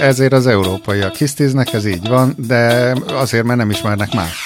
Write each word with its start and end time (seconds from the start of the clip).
ezért 0.00 0.32
az 0.32 0.46
európaiak 0.46 1.14
hisztiznek, 1.14 1.72
ez 1.72 1.86
így 1.86 2.08
van, 2.08 2.34
de 2.36 2.92
azért, 3.06 3.44
mert 3.44 3.58
nem 3.58 3.70
ismernek 3.70 4.12
más. 4.14 4.38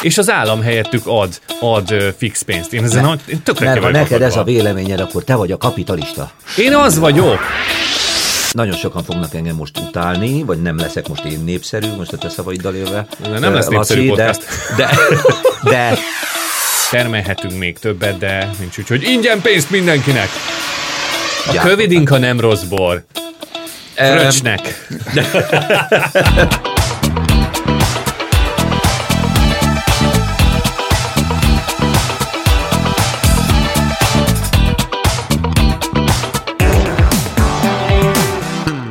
És 0.00 0.18
az 0.18 0.30
állam 0.30 0.62
helyettük 0.62 1.02
ad, 1.04 1.40
ad 1.60 2.14
fix 2.16 2.42
pénzt. 2.42 2.72
Én 2.72 2.84
ezen 2.84 3.04
ne, 3.04 3.12
én 3.32 3.42
tökre 3.42 3.66
Mert 3.66 3.82
ha 3.82 3.90
neked 3.90 4.22
ez 4.22 4.36
a 4.36 4.42
véleményed, 4.42 5.00
akkor 5.00 5.24
te 5.24 5.34
vagy 5.34 5.52
a 5.52 5.56
kapitalista. 5.56 6.30
Én 6.56 6.74
az 6.74 6.98
vagyok. 6.98 7.38
Nagyon 8.52 8.76
sokan 8.76 9.04
fognak 9.04 9.34
engem 9.34 9.56
most 9.56 9.78
utálni, 9.78 10.42
vagy 10.42 10.62
nem 10.62 10.76
leszek 10.76 11.08
most 11.08 11.24
én 11.24 11.40
népszerű, 11.44 11.86
most 11.96 12.12
a 12.12 12.16
te 12.16 12.28
szavaiddal 12.28 12.74
élve. 12.74 13.06
De 13.30 13.38
nem 13.38 13.54
lesz 13.54 13.66
népszerű 13.66 14.12
de, 14.12 14.36
de, 14.76 14.90
de, 15.70 15.98
Termelhetünk 16.90 17.58
még 17.58 17.78
többet, 17.78 18.18
de 18.18 18.50
nincs 18.58 18.78
úgy, 18.78 18.88
hogy 18.88 19.02
ingyen 19.02 19.40
pénzt 19.40 19.70
mindenkinek. 19.70 20.28
A 21.46 21.60
kövidinka 21.60 22.18
nem 22.18 22.40
rossz 22.40 22.62
bor. 22.62 23.04
Fröcsnek. 23.96 24.60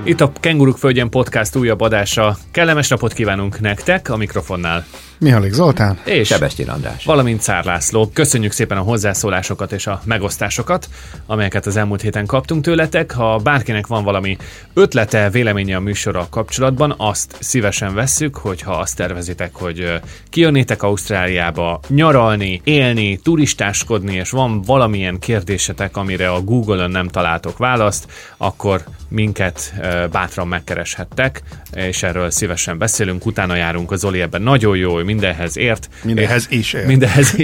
Itt 0.04 0.22
a 0.22 0.32
Kenguruk 0.40 0.78
Földjen 0.78 1.10
Podcast 1.10 1.56
újabb 1.56 1.82
adása. 1.82 2.38
Kellemes 2.52 2.88
napot 2.88 3.14
kívánunk 3.14 3.60
nektek 3.60 4.10
a 4.10 4.18
mikrofonnál. 4.18 4.86
Mihalik 5.20 5.52
Zoltán 5.52 6.00
és 6.04 6.28
Sebestyén 6.28 6.70
András. 6.70 7.06
Valamint 7.06 7.42
Szár 7.42 7.66
László. 7.66 8.10
Köszönjük 8.14 8.52
szépen 8.52 8.78
a 8.78 8.82
hozzászólásokat 8.82 9.72
és 9.72 9.88
a 9.88 10.02
megosztásokat, 10.04 10.90
amelyeket 11.26 11.66
az 11.66 11.78
elmúlt 11.78 12.02
héten 12.02 12.26
kaptunk 12.26 12.64
tőletek. 12.64 13.12
Ha 13.12 13.38
bárkinek 13.38 13.88
van 13.88 14.04
valami 14.04 14.38
ötlete, 14.74 15.30
véleménye 15.30 15.76
a 15.76 15.80
műsorral 15.80 16.28
kapcsolatban, 16.30 16.94
azt 16.98 17.36
szívesen 17.40 17.94
vesszük, 17.94 18.36
hogyha 18.36 18.72
azt 18.72 18.96
tervezitek, 18.96 19.56
hogy 19.56 20.00
kijönnétek 20.30 20.84
Ausztráliába 20.84 21.80
nyaralni, 21.88 22.62
élni, 22.64 23.18
turistáskodni, 23.18 24.16
és 24.16 24.30
van 24.30 24.62
valamilyen 24.62 25.20
kérdésetek, 25.20 25.98
amire 25.98 26.32
a 26.32 26.42
Google-ön 26.42 26.92
nem 26.92 27.08
találtok 27.08 27.58
választ, 27.58 28.12
akkor 28.38 28.84
minket 29.10 29.74
bátran 30.12 30.48
megkereshettek, 30.48 31.42
és 31.74 32.04
erről 32.04 32.30
szívesen 32.30 32.78
beszélünk, 32.78 33.26
utána 33.26 33.56
járunk 33.56 33.92
az 33.92 34.00
Zoli 34.00 34.22
ebben 34.22 34.42
nagyon 34.42 34.78
jó, 34.78 35.00
mindenhez 35.06 35.58
ért. 35.58 35.90
Mindenhez 36.04 36.46
is 36.50 36.74
ért. 36.74 36.88
Mindenhez 36.88 37.34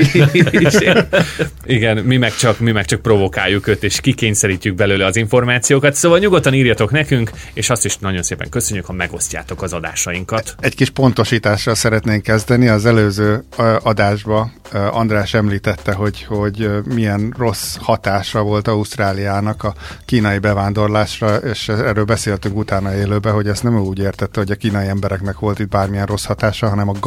is 0.51 0.73
ért. 0.79 1.17
Igen, 1.65 1.97
mi 1.97 2.17
meg, 2.17 2.35
csak, 2.35 2.59
mi 2.59 2.71
meg 2.71 2.85
csak 2.85 3.01
provokáljuk 3.01 3.67
őt, 3.67 3.83
és 3.83 4.01
kikényszerítjük 4.01 4.75
belőle 4.75 5.05
az 5.05 5.15
információkat. 5.15 5.93
Szóval 5.93 6.19
nyugodtan 6.19 6.53
írjatok 6.53 6.91
nekünk, 6.91 7.31
és 7.53 7.69
azt 7.69 7.85
is 7.85 7.97
nagyon 7.97 8.23
szépen 8.23 8.49
köszönjük, 8.49 8.85
ha 8.85 8.93
megosztjátok 8.93 9.61
az 9.61 9.73
adásainkat. 9.73 10.55
Egy 10.59 10.75
kis 10.75 10.89
pontosítással 10.89 11.75
szeretnénk 11.75 12.23
kezdeni. 12.23 12.67
Az 12.67 12.85
előző 12.85 13.43
adásba 13.83 14.51
András 14.71 15.33
említette, 15.33 15.93
hogy, 15.93 16.23
hogy 16.23 16.69
milyen 16.95 17.33
rossz 17.37 17.75
hatása 17.79 18.41
volt 18.41 18.67
Ausztráliának 18.67 19.63
a 19.63 19.73
kínai 20.05 20.37
bevándorlásra, 20.37 21.35
és 21.35 21.69
erről 21.69 22.03
beszéltünk 22.03 22.57
utána 22.57 22.95
élőbe, 22.95 23.29
hogy 23.29 23.47
ezt 23.47 23.63
nem 23.63 23.79
úgy 23.79 23.99
értette, 23.99 24.39
hogy 24.39 24.51
a 24.51 24.55
kínai 24.55 24.87
embereknek 24.87 25.39
volt 25.39 25.59
itt 25.59 25.69
bármilyen 25.69 26.05
rossz 26.05 26.25
hatása, 26.25 26.69
hanem 26.69 26.89
a 26.89 26.99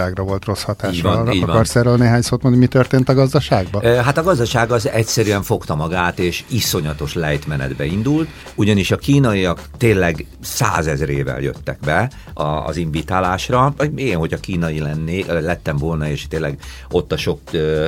gazdaságra 0.00 0.22
volt 0.22 0.44
rossz 0.44 0.62
hatása. 0.62 0.94
Így 0.94 1.02
van, 1.02 1.32
így 1.32 1.42
Akarsz 1.42 1.72
van. 1.72 1.82
erről 1.82 1.96
néhány 1.96 2.22
szót 2.22 2.42
mondani, 2.42 2.64
mi 2.64 2.70
történt 2.70 3.08
a 3.08 3.14
gazdaságban? 3.14 3.82
Hát 4.02 4.18
a 4.18 4.22
gazdaság 4.22 4.70
az 4.70 4.88
egyszerűen 4.88 5.42
fogta 5.42 5.74
magát, 5.74 6.18
és 6.18 6.44
iszonyatos 6.48 7.14
lejtmenetbe 7.14 7.84
indult, 7.84 8.28
ugyanis 8.54 8.90
a 8.90 8.96
kínaiak 8.96 9.60
tényleg 9.76 10.26
százezrével 10.40 11.40
jöttek 11.40 11.78
be 11.84 12.10
az 12.66 12.76
invitálásra. 12.76 13.74
Én, 13.94 14.16
hogy 14.16 14.32
a 14.32 14.36
kínai 14.36 14.80
lenné, 14.80 15.24
lettem 15.28 15.76
volna, 15.76 16.08
és 16.08 16.28
tényleg 16.28 16.58
ott 16.90 17.12
a 17.12 17.16
sok 17.16 17.40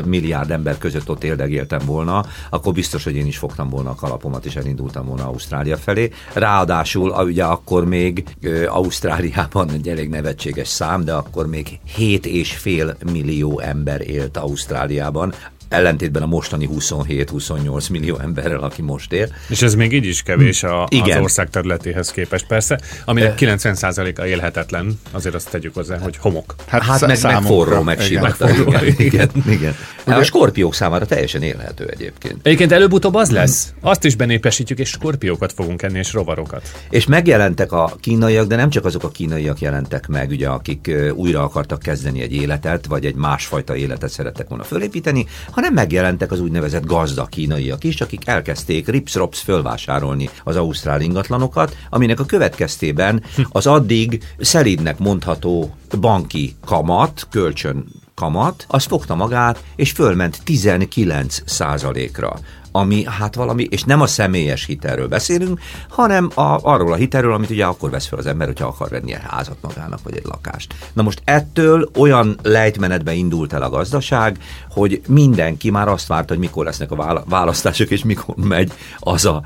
milliárd 0.05 0.51
ember 0.51 0.79
között 0.79 1.11
ott 1.11 1.25
érdegéltem 1.25 1.81
volna, 1.87 2.25
akkor 2.51 2.73
biztos, 2.73 3.05
hogy 3.05 3.15
én 3.15 3.27
is 3.27 3.39
fogtam 3.39 3.69
volna 3.69 3.91
a 3.91 3.95
kalapomat, 3.95 4.45
és 4.45 4.57
elindultam 4.57 5.07
volna 5.07 5.27
Ausztrália 5.27 5.77
felé. 5.77 6.11
Ráadásul 6.33 7.11
ugye 7.11 7.45
akkor 7.45 7.85
még 7.85 8.25
Ausztráliában 8.67 9.71
egy 9.71 9.89
elég 9.89 10.09
nevetséges 10.09 10.69
szám, 10.69 11.05
de 11.05 11.13
akkor 11.13 11.47
még 11.47 11.79
7,5 12.03 13.13
millió 13.13 13.61
ember 13.61 14.01
élt 14.01 14.37
Ausztráliában 14.37 15.35
ellentétben 15.73 16.23
a 16.23 16.27
mostani 16.27 16.69
27-28 16.79 17.91
millió 17.91 18.19
emberrel, 18.19 18.59
aki 18.59 18.83
most 18.83 19.13
él. 19.13 19.29
És 19.49 19.63
ez 19.63 19.75
még 19.75 19.93
így 19.93 20.07
is 20.07 20.23
kevés 20.23 20.63
a, 20.63 20.87
Igen. 20.89 21.17
az 21.17 21.23
ország 21.23 21.51
területéhez 21.51 22.11
képest 22.11 22.47
persze, 22.47 22.81
aminek 23.05 23.39
90%-a 23.39 24.25
élhetetlen, 24.25 25.01
azért 25.11 25.35
azt 25.35 25.51
tegyük 25.51 25.75
hozzá, 25.75 25.99
hogy 25.99 26.17
homok. 26.17 26.55
Hát, 26.67 26.83
hát 26.83 27.07
meg, 27.07 27.23
meg 27.23 27.43
forró, 27.43 27.83
meg 27.83 28.01
igen, 28.11 28.35
igen, 28.35 28.95
igen, 28.99 29.31
igen. 29.47 29.75
Hát 30.07 30.19
a 30.19 30.25
skorpiók 30.25 30.75
számára 30.75 31.07
teljesen 31.07 31.43
élhető 31.43 31.87
egyébként. 31.87 32.39
Egyébként 32.43 32.73
előbb-utóbb 32.73 33.15
az 33.15 33.31
lesz. 33.31 33.73
Azt 33.81 34.05
is 34.05 34.15
benépesítjük, 34.15 34.79
és 34.79 34.89
skorpiókat 34.89 35.53
fogunk 35.53 35.83
enni, 35.83 35.99
és 35.99 36.13
rovarokat. 36.13 36.63
És 36.91 37.07
megjelentek 37.07 37.73
a 37.73 37.97
kínaiak, 38.01 38.47
de 38.47 38.57
nem 38.57 38.71
csak 38.71 38.85
azok 38.85 39.05
a 39.05 39.11
kínaiak 39.11 39.61
jelentek 39.61 40.07
meg, 40.09 40.31
ugye, 40.31 40.49
akik 40.49 40.91
újra 41.15 41.43
akartak 41.43 41.79
kezdeni 41.79 42.21
egy 42.21 42.33
életet, 42.33 42.87
vagy 42.87 43.07
egy 43.07 43.15
másfajta 43.15 43.77
életet 43.77 44.11
szerettek 44.11 44.49
volna 44.49 44.65
fölépíteni, 44.65 45.27
hanem 45.51 45.62
megjelentek 45.71 46.33
az 46.33 46.41
úgynevezett 46.41 46.87
gazda 46.87 47.25
kínaiak 47.25 47.85
is, 47.85 48.01
akik 48.01 48.27
elkezdték 48.27 48.89
ripsrops 48.89 49.41
fölvásárolni 49.41 50.29
az 50.45 50.57
ausztrál 50.57 51.01
ingatlanokat, 51.01 51.77
aminek 51.91 52.21
a 52.21 52.25
következtében 52.25 53.23
az 53.49 53.67
addig 53.67 54.23
szelídnek 54.39 54.99
mondható 54.99 55.75
banki 56.01 56.55
kamat, 56.65 57.27
kölcsön 57.31 57.85
kamat, 58.15 58.65
az 58.69 58.85
fogta 58.85 59.15
magát, 59.15 59.65
és 59.77 59.91
fölment 59.91 60.41
19 60.45 61.43
százalékra 61.45 62.39
ami 62.73 63.05
hát 63.05 63.35
valami, 63.35 63.63
és 63.71 63.83
nem 63.83 64.01
a 64.01 64.07
személyes 64.07 64.65
hitelről 64.65 65.09
beszélünk, 65.09 65.61
hanem 65.89 66.31
a, 66.35 66.59
arról 66.63 66.93
a 66.93 66.97
hitelről, 66.97 67.33
amit 67.33 67.51
ugye 67.51 67.65
akkor 67.65 67.91
vesz 67.91 68.07
fel 68.07 68.19
az 68.19 68.27
ember, 68.27 68.47
hogyha 68.47 68.67
akar 68.67 68.89
venni 68.89 69.13
egy 69.13 69.21
házat 69.27 69.57
magának, 69.61 70.03
vagy 70.03 70.17
egy 70.17 70.25
lakást. 70.25 70.75
Na 70.93 71.03
most 71.03 71.23
ettől 71.25 71.91
olyan 71.99 72.39
lejtmenetbe 72.43 73.13
indult 73.13 73.53
el 73.53 73.63
a 73.63 73.71
gazdaság, 73.71 74.39
hogy 74.71 75.01
mindenki 75.09 75.71
már 75.71 75.89
azt 75.89 76.07
várta, 76.07 76.33
hogy 76.33 76.43
mikor 76.43 76.65
lesznek 76.65 76.91
a 76.91 77.25
választások, 77.29 77.91
és 77.91 78.05
mikor 78.05 78.35
megy 78.37 78.73
az 78.99 79.25
a 79.25 79.43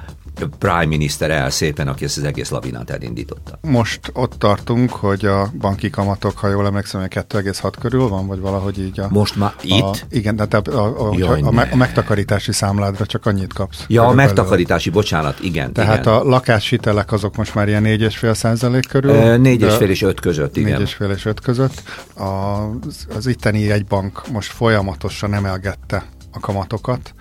prime 0.59 0.87
minister 0.87 1.31
el 1.31 1.51
szépen, 1.51 1.89
aki 1.89 2.05
ezt 2.05 2.17
az 2.17 2.25
egész 2.25 2.51
lavinát 2.51 2.91
elindította. 2.91 3.59
Most 3.61 4.01
ott 4.13 4.33
tartunk, 4.39 4.91
hogy 4.91 5.25
a 5.25 5.51
banki 5.59 5.91
kamatok, 5.91 6.39
ha 6.39 6.49
jól 6.49 6.67
emlékszem, 6.67 7.01
2,6 7.09 7.73
körül 7.81 8.09
van, 8.09 8.27
vagy 8.27 8.41
valahogy 8.41 8.81
így 8.81 9.01
a... 9.01 9.07
Most 9.11 9.37
már 9.37 9.55
itt? 9.63 9.83
A, 9.83 9.95
igen, 10.11 10.37
de 10.37 10.47
a, 10.51 10.71
a, 10.71 11.09
a, 11.09 11.15
Jaj, 11.17 11.41
a, 11.41 11.47
a, 11.47 11.67
a 11.71 11.77
megtakarítási 11.77 12.53
számládra 12.53 13.07
csak 13.07 13.27
annyit 13.27 13.53
kapsz. 13.53 13.85
Ja, 13.89 14.07
a 14.07 14.13
megtakarítási, 14.13 14.91
bocsánat, 14.91 15.41
igen. 15.41 15.73
Tehát 15.73 16.01
igen. 16.01 16.13
a 16.13 16.23
lakáshitelek 16.23 17.13
azok 17.13 17.37
most 17.37 17.55
már 17.55 17.69
ilyen 17.69 17.85
4,5 17.85 18.35
százalék 18.35 18.89
körül. 18.89 19.11
E, 19.11 19.37
4,5 19.37 19.81
és 19.81 20.03
5 20.03 20.21
között, 20.21 20.57
igen. 20.57 20.81
4,5 20.81 21.15
és 21.15 21.25
5 21.25 21.41
között. 21.41 21.83
Az, 22.15 23.07
az 23.17 23.27
itteni 23.27 23.71
egy 23.71 23.87
bank 23.87 24.31
most 24.33 24.53
folyamatosan 24.53 25.35
emelgette 25.35 26.07
a 26.33 26.41
kamatokat, 26.41 27.15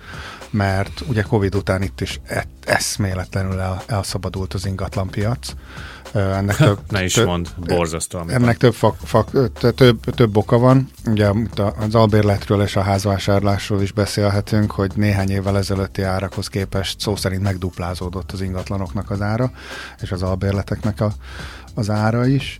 mert 0.56 1.02
ugye 1.08 1.22
Covid 1.22 1.54
után 1.54 1.82
itt 1.82 2.00
is 2.00 2.20
e- 2.24 2.46
eszméletlenül 2.64 3.60
el, 3.60 3.82
elszabadult 3.86 4.54
az 4.54 4.66
ingatlanpiac. 4.66 5.52
Ennek 6.12 6.56
több, 6.66 6.78
ne 6.88 7.04
is 7.04 7.12
több, 7.12 7.26
mond, 7.26 7.48
borzasztó. 7.58 8.22
Ennek 8.28 8.56
több, 8.56 8.74
fak, 8.74 8.96
fak, 9.04 9.30
több, 9.74 10.00
több 10.00 10.36
oka 10.36 10.58
van. 10.58 10.90
Ugye 11.06 11.30
az 11.78 11.94
albérletről 11.94 12.62
és 12.62 12.76
a 12.76 12.82
házvásárlásról 12.82 13.82
is 13.82 13.92
beszélhetünk, 13.92 14.70
hogy 14.70 14.92
néhány 14.94 15.30
évvel 15.30 15.56
ezelőtti 15.56 16.02
árakhoz 16.02 16.48
képest 16.48 17.00
szó 17.00 17.16
szerint 17.16 17.42
megduplázódott 17.42 18.32
az 18.32 18.40
ingatlanoknak 18.40 19.10
az 19.10 19.20
ára, 19.20 19.50
és 20.00 20.12
az 20.12 20.22
albérleteknek 20.22 21.00
a, 21.00 21.12
az 21.74 21.90
ára 21.90 22.26
is 22.26 22.58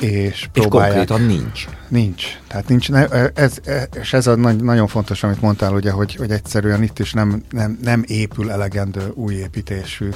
és 0.00 0.48
próbálják. 0.52 1.02
És 1.02 1.08
konkrétan 1.08 1.36
nincs. 1.36 1.66
Nincs. 1.88 2.24
Tehát 2.48 2.68
nincs, 2.68 2.90
ez, 3.34 3.56
és 4.00 4.12
ez 4.12 4.26
a 4.26 4.34
nagyon 4.34 4.86
fontos, 4.86 5.22
amit 5.22 5.40
mondtál, 5.40 5.72
ugye, 5.72 5.90
hogy, 5.90 6.14
hogy 6.14 6.30
egyszerűen 6.30 6.82
itt 6.82 6.98
is 6.98 7.12
nem, 7.12 7.42
nem, 7.50 7.78
nem 7.82 8.04
épül 8.06 8.50
elegendő 8.50 9.10
új 9.14 9.34
építésű 9.34 10.08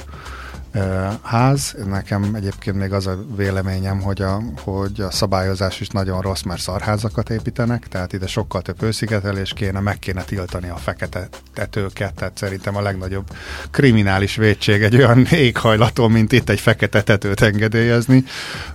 ház. 1.21 1.75
Nekem 1.85 2.35
egyébként 2.35 2.77
még 2.77 2.93
az 2.93 3.07
a 3.07 3.17
véleményem, 3.35 4.01
hogy 4.01 4.21
a, 4.21 4.41
hogy 4.63 5.01
a 5.01 5.11
szabályozás 5.11 5.79
is 5.79 5.87
nagyon 5.87 6.21
rossz, 6.21 6.41
mert 6.41 6.61
szarházakat 6.61 7.29
építenek, 7.29 7.87
tehát 7.87 8.13
ide 8.13 8.27
sokkal 8.27 8.61
több 8.61 8.83
őszigetelés 8.83 9.53
kéne, 9.53 9.79
meg 9.79 9.99
kéne 9.99 10.23
tiltani 10.23 10.69
a 10.69 10.75
fekete 10.75 11.27
tetőket, 11.53 12.13
tehát 12.13 12.37
szerintem 12.37 12.75
a 12.75 12.81
legnagyobb 12.81 13.25
kriminális 13.71 14.35
védség 14.35 14.81
egy 14.81 14.95
olyan 14.95 15.25
éghajlaton, 15.45 16.11
mint 16.11 16.31
itt 16.31 16.49
egy 16.49 16.59
fekete 16.59 17.01
tetőt 17.01 17.41
engedélyezni, 17.41 18.23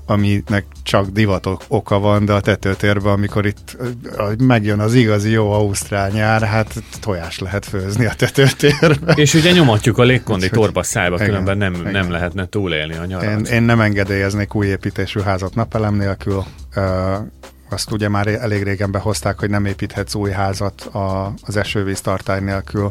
aminek 0.06 0.64
csak 0.82 1.06
divatok 1.06 1.62
oka 1.69 1.99
van, 1.99 2.25
de 2.25 2.32
a 2.32 2.40
tetőtérben, 2.40 3.12
amikor 3.12 3.46
itt 3.46 3.76
megjön 4.38 4.81
az 4.81 4.94
igazi 4.94 5.31
jó 5.31 5.52
ausztrál 5.52 6.08
nyár, 6.08 6.42
hát 6.42 6.75
tojás 7.00 7.38
lehet 7.38 7.64
főzni 7.64 8.06
a 8.06 8.14
tetőtérben. 8.14 9.16
És 9.16 9.34
ugye 9.34 9.52
nyomatjuk 9.52 9.99
a 9.99 10.02
légkondi 10.02 10.50
torba 10.50 10.82
szájba, 10.82 11.16
különben 11.16 11.58
nem 11.58 11.86
nem 11.93 12.11
lehetne 12.11 12.47
túlélni 12.47 12.94
a 12.94 13.05
nyarat. 13.05 13.25
Én, 13.25 13.44
én 13.44 13.62
nem 13.62 13.81
engedélyeznék 13.81 14.55
új 14.55 14.67
építésű 14.67 15.21
házat 15.21 15.55
napelem 15.55 15.94
nélkül. 15.94 16.44
Azt 17.71 17.93
ugye 17.93 18.09
már 18.09 18.27
elég 18.27 18.62
régen 18.62 18.91
behozták, 18.91 19.38
hogy 19.38 19.50
nem 19.50 19.65
építhetsz 19.65 20.15
új 20.15 20.31
házat 20.31 20.81
a, 20.81 21.35
az 21.43 21.56
esővíz 21.56 22.00
tartály 22.00 22.41
nélkül 22.41 22.91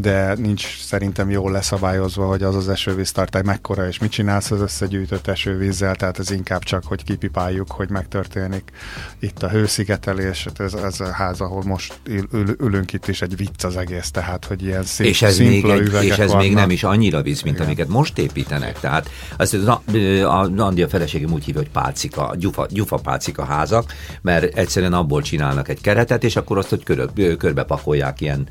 de 0.00 0.34
nincs 0.34 0.78
szerintem 0.80 1.30
jól 1.30 1.52
leszabályozva, 1.52 2.26
hogy 2.26 2.42
az 2.42 2.54
az 2.54 2.68
esővíztartály 2.68 3.42
mekkora, 3.42 3.86
és 3.86 3.98
mit 3.98 4.10
csinálsz 4.10 4.50
az 4.50 4.60
összegyűjtött 4.60 5.26
esővízzel, 5.26 5.94
tehát 5.94 6.18
ez 6.18 6.30
inkább 6.30 6.62
csak, 6.62 6.84
hogy 6.84 7.04
kipipáljuk, 7.04 7.70
hogy 7.70 7.90
megtörténik 7.90 8.70
itt 9.18 9.42
a 9.42 9.48
hőszigetelés, 9.48 10.46
ez, 10.58 10.74
ez 10.74 11.00
a 11.00 11.12
ház, 11.12 11.40
ahol 11.40 11.62
most 11.62 12.00
ül, 12.04 12.28
ül, 12.32 12.56
ülünk 12.60 12.92
itt 12.92 13.08
is 13.08 13.22
egy 13.22 13.36
vicc 13.36 13.64
az 13.64 13.76
egész, 13.76 14.10
tehát, 14.10 14.44
hogy 14.44 14.62
ilyen 14.62 14.84
szép, 14.84 15.06
és 15.06 15.22
ez 15.22 15.38
még, 15.38 15.64
egy, 15.64 16.04
és 16.04 16.18
ez 16.18 16.32
még 16.32 16.54
nem 16.54 16.70
is 16.70 16.84
annyira 16.84 17.22
vicc, 17.22 17.42
mint 17.42 17.54
Igen. 17.54 17.66
amiket 17.66 17.88
most 17.88 18.18
építenek, 18.18 18.80
tehát 18.80 19.10
azt 19.36 19.54
a, 19.54 19.82
a 20.24 20.46
Nandi 20.46 20.82
a 20.82 20.88
feleségem 20.88 21.32
úgy 21.32 21.44
hívja, 21.44 21.60
hogy 21.60 21.70
pálcika, 21.70 22.34
gyufa, 22.38 22.66
gyufa 22.70 22.96
pálcika 22.96 23.44
házak, 23.44 23.92
mert 24.22 24.54
egyszerűen 24.54 24.92
abból 24.92 25.22
csinálnak 25.22 25.68
egy 25.68 25.80
keretet, 25.80 26.24
és 26.24 26.36
akkor 26.36 26.58
azt, 26.58 26.68
hogy 26.68 26.84
kör, 26.84 27.36
körbe 27.38 27.62
pakolják 27.62 28.20
ilyen, 28.20 28.48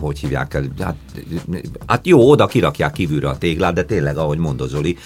hogy 0.00 0.11
hogy 0.12 0.20
hívják 0.20 0.54
el, 0.54 0.64
hát, 0.78 0.96
hát 1.86 2.06
jó, 2.06 2.30
oda 2.30 2.46
kirakják 2.46 2.92
kívülre 2.92 3.28
a 3.28 3.38
téglát, 3.38 3.74
de 3.74 3.84
tényleg, 3.84 4.16
ahogy 4.16 4.38
mondod 4.38 4.68
Zoli, 4.68 4.96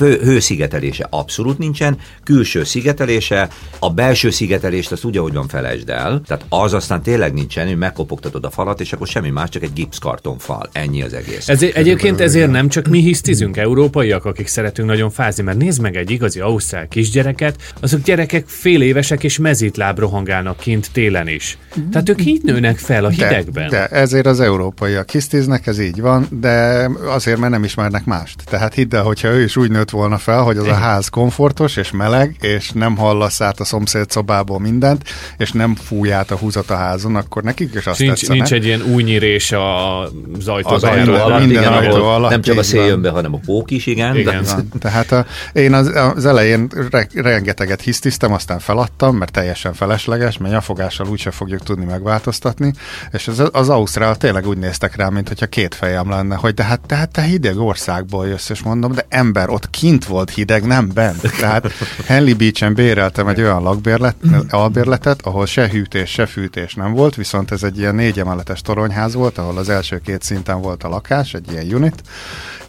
fő, 0.00 0.20
hőszigetelése 0.22 1.06
abszolút 1.10 1.58
nincsen, 1.58 1.98
külső 2.24 2.64
szigetelése, 2.64 3.48
a 3.78 3.90
belső 3.90 4.30
szigetelést 4.30 4.92
azt 4.92 5.04
úgy, 5.04 5.16
ahogy 5.16 5.32
van, 5.32 5.48
felejtsd 5.48 5.88
el. 5.88 6.22
Tehát 6.26 6.44
az 6.48 6.72
aztán 6.72 7.02
tényleg 7.02 7.32
nincsen, 7.32 7.66
hogy 7.66 7.76
megkopogtatod 7.76 8.44
a 8.44 8.50
falat, 8.50 8.80
és 8.80 8.92
akkor 8.92 9.06
semmi 9.06 9.30
más, 9.30 9.48
csak 9.48 9.62
egy 9.62 9.72
gipszkartonfal. 9.72 10.68
Ennyi 10.72 11.02
az 11.02 11.12
egész. 11.12 11.48
Ez, 11.48 11.62
egyébként 11.62 12.20
ezért 12.20 12.50
nem 12.50 12.68
csak 12.68 12.88
mi 12.88 13.00
hisztizünk, 13.00 13.56
európaiak, 13.56 14.24
akik 14.24 14.46
szeretünk 14.46 14.88
nagyon 14.88 15.10
fázni, 15.10 15.42
mert 15.42 15.58
nézd 15.58 15.80
meg 15.80 15.96
egy 15.96 16.10
igazi 16.10 16.40
ausztrál 16.40 16.88
kisgyereket, 16.88 17.72
azok 17.80 18.02
gyerekek 18.02 18.48
fél 18.48 18.82
évesek 18.82 19.24
és 19.24 19.38
mezítláb 19.38 19.98
rohangálnak 19.98 20.56
kint 20.56 20.90
télen 20.92 21.28
is. 21.28 21.58
Tehát 21.92 22.08
ők 22.08 22.26
így 22.26 22.42
nőnek 22.42 22.78
fel 22.78 23.04
a 23.04 23.08
hidegben. 23.08 23.68
De, 23.68 23.76
de 23.76 23.86
ezért 23.86 24.26
az 24.26 24.40
európaiak 24.40 25.10
hisztiznek, 25.10 25.66
ez 25.66 25.78
így 25.78 26.00
van, 26.00 26.26
de 26.40 26.88
azért, 27.06 27.38
mert 27.38 27.52
nem 27.52 27.64
ismernek 27.64 28.04
mást. 28.04 28.42
Tehát 28.44 28.74
hidd 28.74 28.94
el, 28.94 29.02
hogyha 29.02 29.28
ő 29.28 29.42
is 29.42 29.56
úgy 29.56 29.70
nőtt 29.70 29.89
volna 29.90 30.18
fel, 30.18 30.42
hogy 30.42 30.56
az 30.56 30.66
a 30.66 30.74
ház 30.74 31.08
komfortos 31.08 31.76
és 31.76 31.90
meleg, 31.90 32.36
és 32.40 32.70
nem 32.70 32.96
hallasz 32.96 33.40
át 33.40 33.60
a 33.60 33.64
szomszéd 33.64 34.10
szobából 34.10 34.58
mindent, 34.60 35.04
és 35.36 35.52
nem 35.52 35.74
fúj 35.74 36.12
át 36.12 36.30
a 36.30 36.36
húzat 36.36 36.70
a 36.70 36.76
házon, 36.76 37.16
akkor 37.16 37.42
nekik 37.42 37.74
is 37.74 37.86
azt 37.86 37.98
nincs, 37.98 38.10
tetszene. 38.10 38.34
nincs 38.34 38.52
egy 38.52 38.64
ilyen 38.64 38.82
új 38.82 39.02
nyírés 39.02 39.52
az 39.52 40.48
ajtó, 40.48 40.70
az 40.70 40.84
ajtó 40.84 41.12
alatt, 41.12 41.40
minden 41.40 41.62
igen, 41.62 41.72
ajtó 41.72 42.04
alatt. 42.04 42.30
Nem 42.30 42.42
csak 42.42 42.58
a 42.58 42.62
szél 42.62 42.84
jön 42.84 43.02
be, 43.02 43.10
hanem 43.10 43.34
a 43.34 43.38
pók 43.44 43.70
is, 43.70 43.86
igen. 43.86 44.16
igen 44.16 44.42
de... 44.42 44.78
Tehát 44.78 45.12
a, 45.12 45.26
én 45.52 45.74
az, 45.74 45.92
az 46.14 46.26
elején 46.26 46.68
re, 46.90 47.06
rengeteget 47.14 47.80
hisztiztem, 47.80 48.32
aztán 48.32 48.58
feladtam, 48.58 49.16
mert 49.16 49.32
teljesen 49.32 49.72
felesleges, 49.72 50.38
mert 50.38 50.52
nyafogással 50.52 51.06
úgyse 51.06 51.30
fogjuk 51.30 51.62
tudni 51.62 51.84
megváltoztatni, 51.84 52.72
és 53.12 53.28
az, 53.28 53.48
az 53.52 53.68
Ausztrál 53.68 54.16
tényleg 54.16 54.46
úgy 54.46 54.58
néztek 54.58 54.96
rá, 54.96 55.08
mint 55.08 55.28
hogyha 55.28 55.46
két 55.46 55.74
fejem 55.74 56.10
lenne, 56.10 56.34
hogy 56.34 56.54
de 56.54 56.64
hát, 56.64 56.80
de 56.86 56.94
hát 56.94 57.10
te 57.10 57.22
hideg 57.22 57.58
országból 57.58 58.26
jössz, 58.26 58.48
és 58.48 58.62
mondom, 58.62 58.92
de 58.92 59.06
ember, 59.08 59.48
ott 59.48 59.69
kint 59.70 60.04
volt 60.04 60.30
hideg, 60.30 60.66
nem 60.66 60.88
bent. 60.94 61.20
Tehát 61.38 61.72
Henley 62.06 62.36
Beach-en 62.36 62.74
béreltem 62.74 63.28
egy 63.28 63.40
olyan 63.40 63.62
lakbérlet, 63.62 64.16
albérletet, 64.50 65.22
ahol 65.22 65.46
se 65.46 65.68
hűtés, 65.68 66.10
se 66.10 66.26
fűtés 66.26 66.74
nem 66.74 66.92
volt, 66.92 67.14
viszont 67.14 67.50
ez 67.50 67.62
egy 67.62 67.78
ilyen 67.78 67.94
négy 67.94 68.18
emeletes 68.18 68.60
toronyház 68.60 69.14
volt, 69.14 69.38
ahol 69.38 69.58
az 69.58 69.68
első 69.68 69.98
két 69.98 70.22
szinten 70.22 70.60
volt 70.60 70.84
a 70.84 70.88
lakás, 70.88 71.34
egy 71.34 71.52
ilyen 71.52 71.74
unit, 71.74 72.02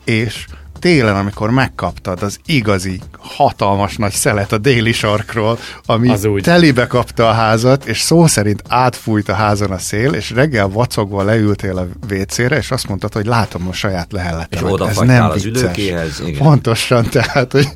és 0.03 0.45
télen, 0.81 1.16
amikor 1.16 1.50
megkaptad 1.50 2.24
az 2.24 2.39
igazi, 2.45 3.00
hatalmas 3.19 3.95
nagy 3.95 4.12
szelet 4.12 4.51
a 4.51 4.57
déli 4.57 4.92
sarkról, 4.92 5.57
ami 5.86 6.10
az 6.10 6.25
úgy. 6.25 6.44
telibe 6.44 6.88
kapta 6.88 7.30
a 7.30 7.31
házat, 7.31 7.86
és 7.86 8.00
szó 8.00 8.28
szerint 8.28 8.63
átfújt 8.68 9.30
a 9.30 9.33
házon 9.33 9.72
a 9.72 9.78
szél, 9.78 10.13
és 10.13 10.31
reggel 10.31 10.68
vacogva 10.68 11.24
leültél 11.24 11.78
a 11.78 12.13
WC-re, 12.13 12.57
és 12.57 12.72
azt 12.72 12.88
mondtad, 12.88 13.13
hogy 13.13 13.25
látom 13.25 13.68
a 13.68 13.74
saját 13.74 14.12
lehelletemet. 14.12 14.80
És 14.80 14.88
ez 14.88 14.98
nem 14.98 15.30
az 15.30 15.45
ülőkéhez. 15.45 16.22
Igen. 16.25 16.42
Pontosan, 16.42 17.10
tehát, 17.10 17.51
hogy 17.51 17.68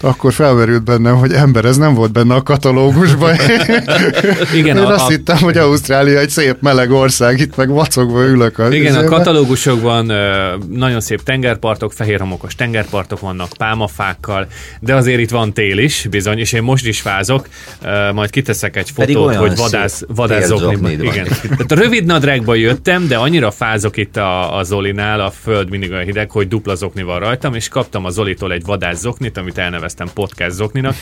akkor 0.00 0.32
felmerült 0.32 0.84
bennem, 0.84 1.16
hogy 1.16 1.32
ember, 1.32 1.64
ez 1.64 1.76
nem 1.76 1.94
volt 1.94 2.12
benne 2.12 2.34
a 2.34 2.42
katalógusban. 2.42 3.34
igen, 4.60 4.76
Én 4.76 4.82
a, 4.82 4.92
azt 4.92 5.04
a... 5.04 5.08
hittem, 5.08 5.36
hogy 5.36 5.56
Ausztrália 5.56 6.18
egy 6.18 6.30
szép 6.30 6.56
meleg 6.60 6.90
ország, 6.90 7.40
itt 7.40 7.56
meg 7.56 7.68
vacogva 7.68 8.24
ülök. 8.24 8.58
Az 8.58 8.72
igen, 8.72 8.94
a 8.94 9.04
katalógusokban 9.04 10.12
nagyon 10.68 11.00
szép 11.00 11.22
tengerpartok, 11.22 11.92
fehér 11.92 12.20
homokos 12.20 12.53
hatalmas 12.54 12.72
tengerpartok 12.74 13.20
vannak, 13.20 13.52
pálmafákkal, 13.56 14.46
de 14.80 14.94
azért 14.94 15.20
itt 15.20 15.30
van 15.30 15.52
tél 15.52 15.78
is, 15.78 16.06
bizony, 16.10 16.38
és 16.38 16.52
én 16.52 16.62
most 16.62 16.86
is 16.86 17.00
fázok, 17.00 17.48
uh, 17.82 18.12
majd 18.12 18.30
kiteszek 18.30 18.76
egy 18.76 18.90
fotót, 18.90 19.34
hogy 19.34 19.56
vadász, 19.56 20.02
vadász 20.08 20.46
zokniban. 20.46 20.90
Igen. 20.90 21.26
Tehát 21.42 21.72
a 21.72 21.74
rövid 21.74 22.04
nadrágba 22.04 22.54
jöttem, 22.54 23.08
de 23.08 23.16
annyira 23.16 23.50
fázok 23.50 23.96
itt 23.96 24.16
a, 24.16 24.56
a 24.56 24.62
Zolinál, 24.62 25.20
a 25.20 25.30
föld 25.30 25.70
mindig 25.70 25.90
olyan 25.90 26.04
hideg, 26.04 26.30
hogy 26.30 26.48
dupla 26.48 26.74
zokni 26.74 27.02
van 27.02 27.18
rajtam, 27.18 27.54
és 27.54 27.68
kaptam 27.68 28.04
a 28.04 28.10
Zolitól 28.10 28.52
egy 28.52 28.64
vadász 28.64 29.00
zoknit, 29.00 29.36
amit 29.36 29.58
elneveztem 29.58 30.08
podcast 30.14 30.54
zokninak, 30.54 30.94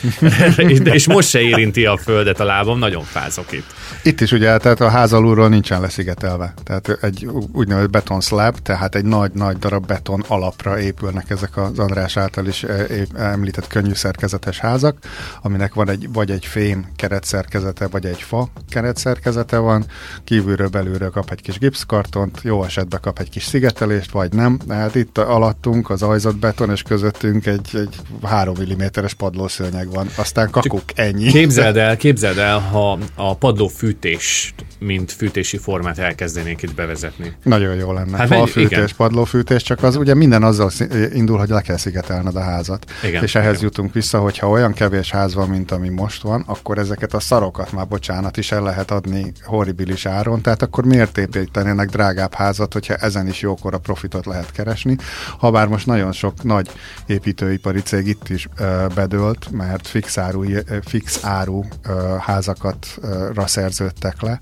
és 0.96 1.06
most 1.06 1.28
se 1.28 1.40
érinti 1.40 1.84
a 1.84 1.96
földet 1.96 2.40
a 2.40 2.44
lábam, 2.44 2.78
nagyon 2.78 3.02
fázok 3.02 3.52
itt. 3.52 3.66
Itt 4.02 4.20
is 4.20 4.32
ugye, 4.32 4.56
tehát 4.56 4.80
a 4.80 4.88
ház 4.88 5.12
alulról 5.12 5.48
nincsen 5.48 5.80
leszigetelve. 5.80 6.54
Tehát 6.64 6.98
egy 7.00 7.26
úgynevezett 7.52 7.90
beton 7.90 8.20
slab, 8.20 8.58
tehát 8.58 8.94
egy 8.94 9.04
nagy-nagy 9.04 9.56
darab 9.58 9.86
beton 9.86 10.24
alapra 10.28 10.80
épülnek 10.80 11.30
ez 11.30 11.41
ezek 11.42 11.56
az 11.56 11.78
András 11.78 12.16
által 12.16 12.46
is 12.46 12.62
eh, 12.62 12.86
említett 13.14 13.66
könnyű 13.66 13.92
szerkezetes 13.92 14.58
házak, 14.58 14.96
aminek 15.42 15.74
van 15.74 15.88
egy, 15.88 16.08
vagy 16.12 16.30
egy 16.30 16.46
fém 16.46 16.86
keretszerkezete, 16.96 17.86
vagy 17.86 18.06
egy 18.06 18.22
fa 18.22 18.48
keretszerkezete 18.68 19.58
van, 19.58 19.84
kívülről 20.24 20.68
belülről 20.68 21.10
kap 21.10 21.30
egy 21.30 21.40
kis 21.40 21.58
gipszkartont, 21.58 22.40
jó 22.42 22.64
esetben 22.64 23.00
kap 23.00 23.18
egy 23.18 23.30
kis 23.30 23.44
szigetelést, 23.44 24.10
vagy 24.10 24.32
nem. 24.32 24.58
Hát 24.68 24.94
itt 24.94 25.18
alattunk 25.18 25.90
az 25.90 26.02
ajzott 26.02 26.36
beton, 26.36 26.70
és 26.70 26.82
közöttünk 26.82 27.46
egy, 27.46 27.68
egy 27.72 27.96
3 28.22 28.54
mm-es 28.72 29.14
padlószőnyeg 29.14 29.90
van. 29.92 30.06
Aztán 30.16 30.50
kakuk, 30.50 30.82
ennyi. 30.94 31.30
Képzeld 31.30 31.76
el, 31.76 31.96
képzeld 31.96 32.38
el, 32.38 32.58
ha 32.58 32.98
a 33.14 33.36
padlófűtést, 33.36 34.54
mint 34.78 35.12
fűtési 35.12 35.56
formát 35.56 35.98
elkezdenénk 35.98 36.62
itt 36.62 36.74
bevezetni. 36.74 37.32
Nagyon 37.42 37.74
jó 37.74 37.92
lenne. 37.92 38.16
Hát 38.16 38.28
Falfűtés, 38.28 38.92
padlófűtés, 38.92 39.62
csak 39.62 39.82
az 39.82 39.96
ugye 39.96 40.14
minden 40.14 40.42
azzal 40.42 40.70
indul 41.12 41.31
indul, 41.32 41.46
hogy 41.46 41.56
le 41.56 41.60
kell 41.60 41.76
szigetelned 41.76 42.36
a 42.36 42.40
házat. 42.40 42.90
Igen, 43.02 43.22
és 43.22 43.34
ehhez 43.34 43.52
igen. 43.52 43.64
jutunk 43.64 43.92
vissza, 43.92 44.18
hogy 44.18 44.38
ha 44.38 44.48
olyan 44.48 44.72
kevés 44.72 45.10
ház 45.10 45.34
van, 45.34 45.48
mint 45.48 45.70
ami 45.70 45.88
most 45.88 46.22
van, 46.22 46.44
akkor 46.46 46.78
ezeket 46.78 47.14
a 47.14 47.20
szarokat 47.20 47.72
már, 47.72 47.88
bocsánat, 47.88 48.36
is 48.36 48.52
el 48.52 48.62
lehet 48.62 48.90
adni 48.90 49.32
horribilis 49.44 50.06
áron, 50.06 50.42
tehát 50.42 50.62
akkor 50.62 50.84
miért 50.84 51.18
építenének 51.18 51.88
drágább 51.88 52.34
házat, 52.34 52.72
hogyha 52.72 52.94
ezen 52.94 53.26
is 53.26 53.40
jókora 53.40 53.78
profitot 53.78 54.26
lehet 54.26 54.52
keresni. 54.52 54.96
Habár 55.38 55.68
most 55.68 55.86
nagyon 55.86 56.12
sok 56.12 56.42
nagy 56.42 56.70
építőipari 57.06 57.80
cég 57.80 58.06
itt 58.06 58.28
is 58.28 58.48
ö, 58.56 58.86
bedőlt, 58.94 59.50
mert 59.50 59.86
fix 59.86 60.18
áru, 60.18 60.44
fix 60.84 61.24
áru 61.24 61.62
ö, 61.82 62.16
házakat 62.20 62.86
ö, 63.02 63.42
szerződtek 63.46 64.22
le, 64.22 64.38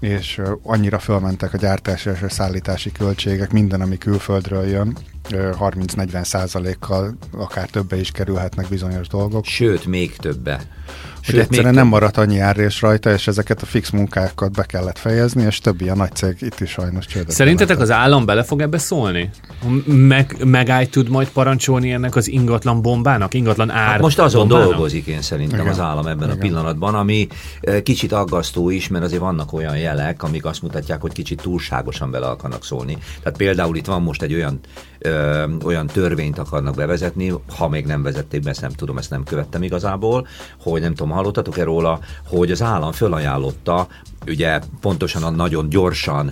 és 0.00 0.40
annyira 0.62 0.98
fölmentek 0.98 1.54
a 1.54 1.56
gyártási 1.56 2.10
és 2.10 2.22
a 2.22 2.28
szállítási 2.28 2.92
költségek, 2.92 3.52
minden, 3.52 3.80
ami 3.80 3.98
külföldről 3.98 4.66
jön, 4.66 4.96
30-40 5.30 6.24
százalékkal 6.24 7.16
akár 7.32 7.68
többe 7.68 7.96
is 7.96 8.10
kerülhetnek 8.10 8.68
bizonyos 8.68 9.08
dolgok. 9.08 9.44
Sőt, 9.44 9.86
még 9.86 10.16
többe. 10.16 10.60
Sőt, 11.20 11.34
hogy 11.34 11.44
egyszerűen 11.44 11.74
nem 11.74 11.86
maradt 11.86 12.16
annyi 12.16 12.38
árrés 12.38 12.80
rajta, 12.80 13.12
és 13.12 13.26
ezeket 13.26 13.62
a 13.62 13.66
fix 13.66 13.90
munkákat 13.90 14.52
be 14.52 14.62
kellett 14.62 14.98
fejezni, 14.98 15.42
és 15.42 15.58
többi 15.58 15.88
a 15.88 15.94
nagy 15.94 16.14
cég 16.14 16.36
itt 16.40 16.60
is 16.60 16.70
sajnos 16.70 17.06
csődött. 17.06 17.30
Szerintetek 17.30 17.80
az 17.80 17.90
állam 17.90 18.24
bele 18.24 18.42
fog 18.42 18.60
ebbe 18.60 18.78
szólni? 18.78 19.30
Meg, 19.84 20.36
megáll 20.44 20.86
tud 20.86 21.08
majd 21.08 21.28
parancsolni 21.28 21.92
ennek 21.92 22.16
az 22.16 22.28
ingatlan 22.28 22.82
bombának, 22.82 23.34
ingatlan 23.34 23.70
ár 23.70 23.88
hát 23.88 24.00
Most 24.00 24.18
azon 24.18 24.48
bombának? 24.48 24.70
dolgozik 24.70 25.06
én 25.06 25.22
szerintem 25.22 25.60
Igen. 25.60 25.72
az 25.72 25.80
állam 25.80 26.06
ebben 26.06 26.28
Igen. 26.28 26.38
a 26.38 26.40
pillanatban, 26.40 26.94
ami 26.94 27.26
eh, 27.60 27.80
kicsit 27.80 28.12
aggasztó 28.12 28.70
is, 28.70 28.88
mert 28.88 29.04
azért 29.04 29.20
vannak 29.20 29.52
olyan 29.52 29.78
jelek, 29.78 30.22
amik 30.22 30.44
azt 30.44 30.62
mutatják, 30.62 31.00
hogy 31.00 31.12
kicsit 31.12 31.42
túlságosan 31.42 32.10
bele 32.10 32.26
akarnak 32.26 32.64
szólni. 32.64 32.98
Tehát 33.22 33.38
például 33.38 33.76
itt 33.76 33.86
van 33.86 34.02
most 34.02 34.22
egy 34.22 34.34
olyan 34.34 34.60
ö, 34.98 35.44
olyan 35.64 35.86
törvényt 35.86 36.38
akarnak 36.38 36.74
bevezetni, 36.74 37.32
ha 37.56 37.68
még 37.68 37.86
nem 37.86 38.02
vezették 38.02 38.42
be, 38.42 38.50
ezt 38.50 38.60
nem 38.60 38.70
tudom, 38.70 38.98
ezt 38.98 39.10
nem 39.10 39.24
követtem 39.24 39.62
igazából, 39.62 40.26
hogy 40.62 40.80
nem 40.80 40.94
tudom, 40.94 41.09
hallottatok-e 41.10 41.64
róla, 41.64 41.98
hogy 42.28 42.50
az 42.50 42.62
állam 42.62 42.92
fölajánlotta, 42.92 43.86
ugye 44.26 44.60
pontosan 44.80 45.22
a 45.22 45.30
nagyon 45.30 45.68
gyorsan 45.68 46.30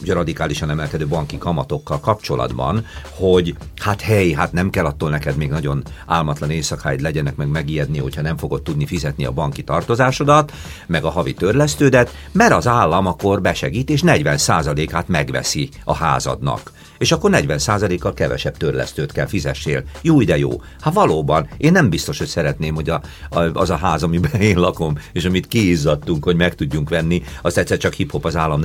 ugye 0.00 0.12
radikálisan 0.12 0.70
emelkedő 0.70 1.06
banki 1.06 1.38
kamatokkal 1.38 2.00
kapcsolatban, 2.00 2.86
hogy 3.10 3.54
hát 3.76 4.00
hely, 4.00 4.30
hát 4.30 4.52
nem 4.52 4.70
kell 4.70 4.84
attól 4.84 5.10
neked 5.10 5.36
még 5.36 5.48
nagyon 5.48 5.82
álmatlan 6.06 6.50
éjszakáid 6.50 7.00
legyenek, 7.00 7.36
meg 7.36 7.48
megijedni, 7.48 7.98
hogyha 7.98 8.22
nem 8.22 8.36
fogod 8.36 8.62
tudni 8.62 8.86
fizetni 8.86 9.24
a 9.24 9.32
banki 9.32 9.62
tartozásodat, 9.62 10.52
meg 10.86 11.04
a 11.04 11.10
havi 11.10 11.34
törlesztődet, 11.34 12.14
mert 12.32 12.52
az 12.52 12.66
állam 12.66 13.06
akkor 13.06 13.40
besegít, 13.40 13.90
és 13.90 14.02
40%-át 14.04 15.08
megveszi 15.08 15.68
a 15.84 15.94
házadnak 15.94 16.74
és 16.98 17.12
akkor 17.12 17.30
40%-kal 17.34 18.12
kevesebb 18.12 18.56
törlesztőt 18.56 19.12
kell 19.12 19.26
fizessél. 19.26 19.82
Jó, 20.02 20.22
de 20.22 20.38
jó. 20.38 20.50
Hát 20.80 20.94
valóban, 20.94 21.48
én 21.56 21.72
nem 21.72 21.90
biztos, 21.90 22.18
hogy 22.18 22.26
szeretném, 22.26 22.74
hogy 22.74 22.90
a, 22.90 23.00
a, 23.30 23.40
az 23.40 23.70
a 23.70 23.76
ház, 23.76 24.02
amiben 24.02 24.40
én 24.40 24.58
lakom, 24.58 24.98
és 25.12 25.24
amit 25.24 25.46
kiizzadtunk, 25.46 26.24
hogy 26.24 26.36
meg 26.36 26.54
tudjunk 26.54 26.88
venni, 26.88 27.22
azt 27.42 27.58
egyszer 27.58 27.78
csak 27.78 27.92
hip-hop 27.92 28.24
az 28.24 28.36
állam 28.36 28.60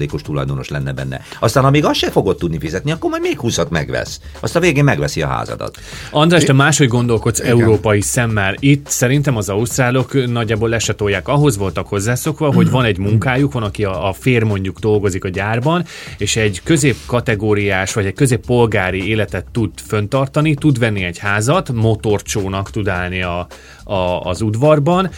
40%-os 0.00 0.22
tulajdonos 0.22 0.68
lenne 0.68 0.92
benne. 0.92 1.20
Aztán, 1.40 1.64
amíg 1.64 1.84
azt 1.84 1.98
se 1.98 2.10
fogod 2.10 2.36
tudni 2.36 2.58
fizetni, 2.58 2.90
akkor 2.90 3.10
majd 3.10 3.22
még 3.22 3.38
20 3.38 3.58
megvesz. 3.68 4.20
Azt 4.40 4.56
a 4.56 4.60
végén 4.60 4.84
megveszi 4.84 5.22
a 5.22 5.26
házadat. 5.26 5.78
András, 6.10 6.44
te 6.44 6.52
máshogy 6.52 6.88
gondolkodsz 6.88 7.38
Igen. 7.38 7.50
európai 7.50 8.00
szemmel. 8.00 8.54
Itt 8.58 8.86
szerintem 8.86 9.36
az 9.36 9.48
ausztrálok 9.48 10.26
nagyjából 10.26 10.68
lesetolják. 10.68 11.28
Ahhoz 11.28 11.56
voltak 11.56 11.86
hozzászokva, 11.86 12.52
hogy 12.52 12.70
van 12.70 12.84
egy 12.84 12.98
munkájuk, 12.98 13.52
van, 13.52 13.62
aki 13.62 13.84
a, 13.84 14.08
a 14.08 14.12
fér 14.12 14.42
mondjuk 14.42 14.78
dolgozik 14.78 15.24
a 15.24 15.28
gyárban, 15.28 15.84
és 16.18 16.36
egy 16.36 16.60
középkategóriás 16.64 17.92
vagy 17.92 18.06
egy 18.06 18.14
középpolgári 18.14 19.08
életet 19.08 19.46
tud 19.52 19.70
föntartani, 19.86 20.54
tud 20.54 20.78
venni 20.78 21.04
egy 21.04 21.18
házat, 21.18 21.72
motorcsónak 21.72 22.70
tud 22.70 22.88
állni 22.88 23.22
a, 23.22 23.46
a, 23.90 24.20
az 24.20 24.40
udvarban, 24.40 25.10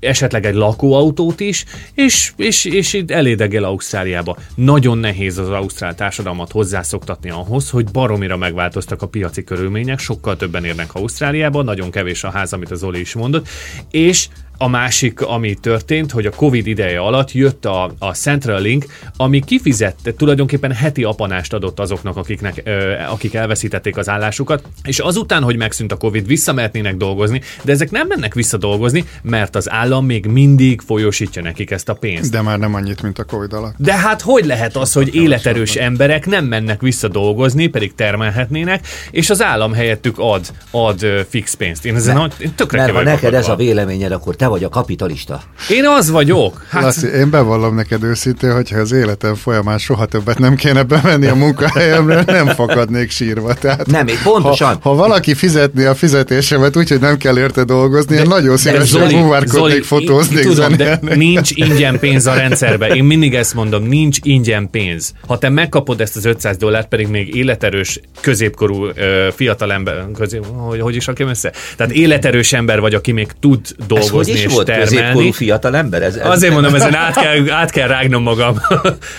esetleg 0.00 0.46
egy 0.46 0.54
lakóautót 0.54 1.40
is, 1.40 1.64
és, 1.94 2.32
és, 2.36 2.64
és 2.64 2.92
itt 2.92 3.10
elédegel 3.10 3.64
Ausztráliába. 3.64 4.36
Nagyon 4.54 4.98
nehéz 4.98 5.38
az 5.38 5.48
ausztrál 5.48 5.94
társadalmat 5.94 6.50
hozzászoktatni 6.50 7.30
ahhoz, 7.30 7.70
hogy 7.70 7.90
baromira 7.90 8.36
megváltoztak 8.36 9.02
a 9.02 9.08
piaci 9.08 9.44
körülmények, 9.44 9.98
sokkal 9.98 10.36
többen 10.36 10.64
érnek 10.64 10.94
Ausztráliába, 10.94 11.62
nagyon 11.62 11.90
kevés 11.90 12.24
a 12.24 12.30
ház, 12.30 12.52
amit 12.52 12.70
az 12.70 12.82
Oli 12.82 13.00
is 13.00 13.14
mondott, 13.14 13.48
és 13.90 14.28
a 14.62 14.68
másik, 14.68 15.20
ami 15.20 15.54
történt, 15.54 16.10
hogy 16.10 16.26
a 16.26 16.30
Covid 16.30 16.66
ideje 16.66 16.98
alatt 16.98 17.32
jött 17.32 17.64
a, 17.64 17.92
a 17.98 18.14
Central 18.14 18.60
Link, 18.60 18.84
ami 19.16 19.40
kifizette, 19.40 20.12
tulajdonképpen 20.12 20.72
heti 20.72 21.04
apanást 21.04 21.52
adott 21.52 21.80
azoknak, 21.80 22.16
akiknek, 22.16 22.62
ö, 22.64 22.92
akik 23.08 23.34
elveszítették 23.34 23.96
az 23.96 24.08
állásukat, 24.08 24.62
és 24.82 24.98
azután, 24.98 25.42
hogy 25.42 25.56
megszűnt 25.56 25.92
a 25.92 25.96
Covid, 25.96 26.26
visszamehetnének 26.26 26.96
dolgozni, 26.96 27.40
de 27.62 27.72
ezek 27.72 27.90
nem 27.90 28.06
mennek 28.06 28.34
vissza 28.34 28.56
dolgozni, 28.56 29.04
mert 29.22 29.56
az 29.56 29.70
állam 29.70 30.06
még 30.06 30.26
mindig 30.26 30.80
folyosítja 30.80 31.42
nekik 31.42 31.70
ezt 31.70 31.88
a 31.88 31.94
pénzt. 31.94 32.30
De 32.30 32.40
már 32.40 32.58
nem 32.58 32.74
annyit, 32.74 33.02
mint 33.02 33.18
a 33.18 33.24
Covid 33.24 33.52
alatt. 33.52 33.74
De 33.78 33.94
hát 33.94 34.20
hogy 34.20 34.44
lehet 34.44 34.76
az, 34.76 34.92
hogy 34.92 35.14
életerős 35.14 35.74
emberek 35.74 36.26
nem 36.26 36.44
mennek 36.44 36.80
vissza 36.80 37.08
dolgozni, 37.08 37.66
pedig 37.66 37.94
termelhetnének, 37.94 38.86
és 39.10 39.30
az 39.30 39.42
állam 39.42 39.72
helyettük 39.72 40.18
ad, 40.18 40.46
ad 40.70 41.06
fix 41.28 41.54
pénzt. 41.54 41.84
Én 41.84 41.94
ezen 41.94 42.16
ne, 42.16 42.44
én 42.44 42.54
tökre 42.54 42.78
Mert 42.78 42.92
ha 42.92 43.02
neked 43.02 43.34
ez 43.34 43.48
a 43.48 43.56
véleményed, 43.56 44.12
akkor 44.12 44.36
te 44.36 44.48
vagy 44.50 44.64
a 44.64 44.68
kapitalista. 44.68 45.42
Én 45.68 45.86
az 45.86 46.10
vagyok. 46.10 46.64
Hát... 46.68 46.82
Laci, 46.82 47.06
én 47.06 47.30
bevallom 47.30 47.74
neked 47.74 48.02
őszintén, 48.02 48.52
hogyha 48.52 48.78
az 48.78 48.92
életem 48.92 49.34
folyamán 49.34 49.78
soha 49.78 50.06
többet 50.06 50.38
nem 50.38 50.54
kéne 50.54 50.82
bevenni 50.82 51.26
a 51.26 51.34
munkahelyemre, 51.34 52.22
nem 52.26 52.46
fakadnék 52.46 53.10
sírva. 53.10 53.54
Tehát, 53.54 53.86
nem, 53.86 54.06
én 54.06 54.18
pontosan. 54.22 54.78
Ha, 54.80 54.88
ha 54.88 54.94
valaki 54.94 55.34
fizetni 55.34 55.84
a 55.84 55.94
fizetésemet 55.94 56.76
úgy, 56.76 56.88
hogy 56.88 57.00
nem 57.00 57.16
kell 57.16 57.38
érte 57.38 57.64
dolgozni, 57.64 58.14
de, 58.14 58.22
én 58.22 58.28
nagyon 58.28 58.56
szívesen 58.56 59.08
buvárkodnék, 59.08 59.84
fotóznék, 59.84 60.44
tudom, 60.44 60.76
de 60.76 60.98
nincs 61.14 61.50
ingyen 61.50 61.98
pénz 61.98 62.26
a 62.26 62.34
rendszerben. 62.34 62.90
Én 62.96 63.04
mindig 63.04 63.34
ezt 63.34 63.54
mondom, 63.54 63.82
nincs 63.86 64.18
ingyen 64.22 64.70
pénz. 64.70 65.12
Ha 65.26 65.38
te 65.38 65.48
megkapod 65.48 66.00
ezt 66.00 66.16
az 66.16 66.24
500 66.24 66.56
dollárt, 66.56 66.88
pedig 66.88 67.06
még 67.06 67.34
életerős, 67.34 68.00
középkorú 68.20 68.86
fiatalember, 69.34 70.06
közép, 70.14 70.44
hogy, 70.46 70.80
hogy 70.80 70.96
is 70.96 71.06
rakom 71.06 71.28
össze? 71.28 71.52
Tehát 71.76 71.92
életerős 71.92 72.52
ember 72.52 72.80
vagy, 72.80 72.94
aki 72.94 73.12
még 73.12 73.28
tud 73.40 73.60
dolgozni 73.86 74.39
és 74.44 74.52
volt 74.52 74.66
termelni. 74.66 75.32
fiatal 75.32 75.76
ember? 75.76 76.02
Ez, 76.02 76.14
ez 76.14 76.26
Azért 76.26 76.52
mondom, 76.52 76.74
ezen 76.74 76.94
át 77.04 77.14
kell, 77.14 77.50
át 77.50 77.70
kell 77.70 77.88
rágnom 77.88 78.22
magam. 78.22 78.60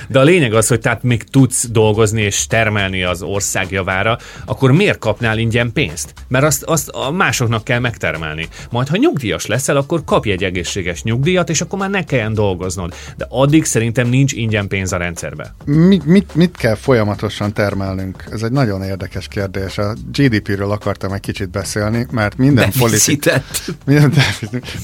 De 0.08 0.20
a 0.20 0.24
lényeg 0.24 0.54
az, 0.54 0.68
hogy 0.68 0.80
tehát 0.80 1.04
még 1.04 1.24
tudsz 1.24 1.68
dolgozni 1.70 2.22
és 2.22 2.48
termelni 2.48 3.04
az 3.04 3.22
ország 3.22 3.72
javára, 3.72 4.18
akkor 4.46 4.72
miért 4.72 5.00
kapnál 5.00 5.38
ingyen 5.38 5.72
pénzt? 5.74 6.14
Mert 6.28 6.46
azt, 6.46 6.64
azt 6.64 6.90
a 6.90 7.12
másoknak 7.12 7.64
kell 7.64 7.80
megtermelni. 7.80 8.48
Majd 8.70 8.88
ha 8.88 8.98
nyugdíjas 8.98 9.46
leszel, 9.46 9.78
akkor 9.78 10.04
kapj 10.06 10.32
egy 10.32 10.44
egészséges 10.44 11.04
nyugdíjat, 11.04 11.50
és 11.50 11.62
akkor 11.62 11.80
már 11.80 11.90
ne 11.90 12.04
kelljen 12.04 12.34
dolgoznod. 12.34 12.94
De 13.18 13.26
addig 13.30 13.66
szerintem 13.66 14.08
nincs 14.08 14.34
ingyen 14.34 14.68
pénz 14.68 14.94
a 14.94 14.98
rendszerbe. 14.98 15.56
Mit, 15.66 16.06
mit, 16.06 16.36
mit 16.36 16.58
kell 16.58 16.76
folyamatosan 16.76 17.54
termelnünk? 17.54 18.24
Ez 18.32 18.42
egy 18.42 18.52
nagyon 18.52 18.84
érdekes 18.84 19.28
kérdés. 19.28 19.78
A 19.78 19.94
GDP-ről 20.12 20.72
akartam 20.72 21.14
egy 21.14 21.20
kicsit 21.20 21.50
beszélni, 21.50 22.06
mert 22.12 22.38
minden 22.38 22.72
politikus... 22.80 23.34
Minden, 23.86 24.14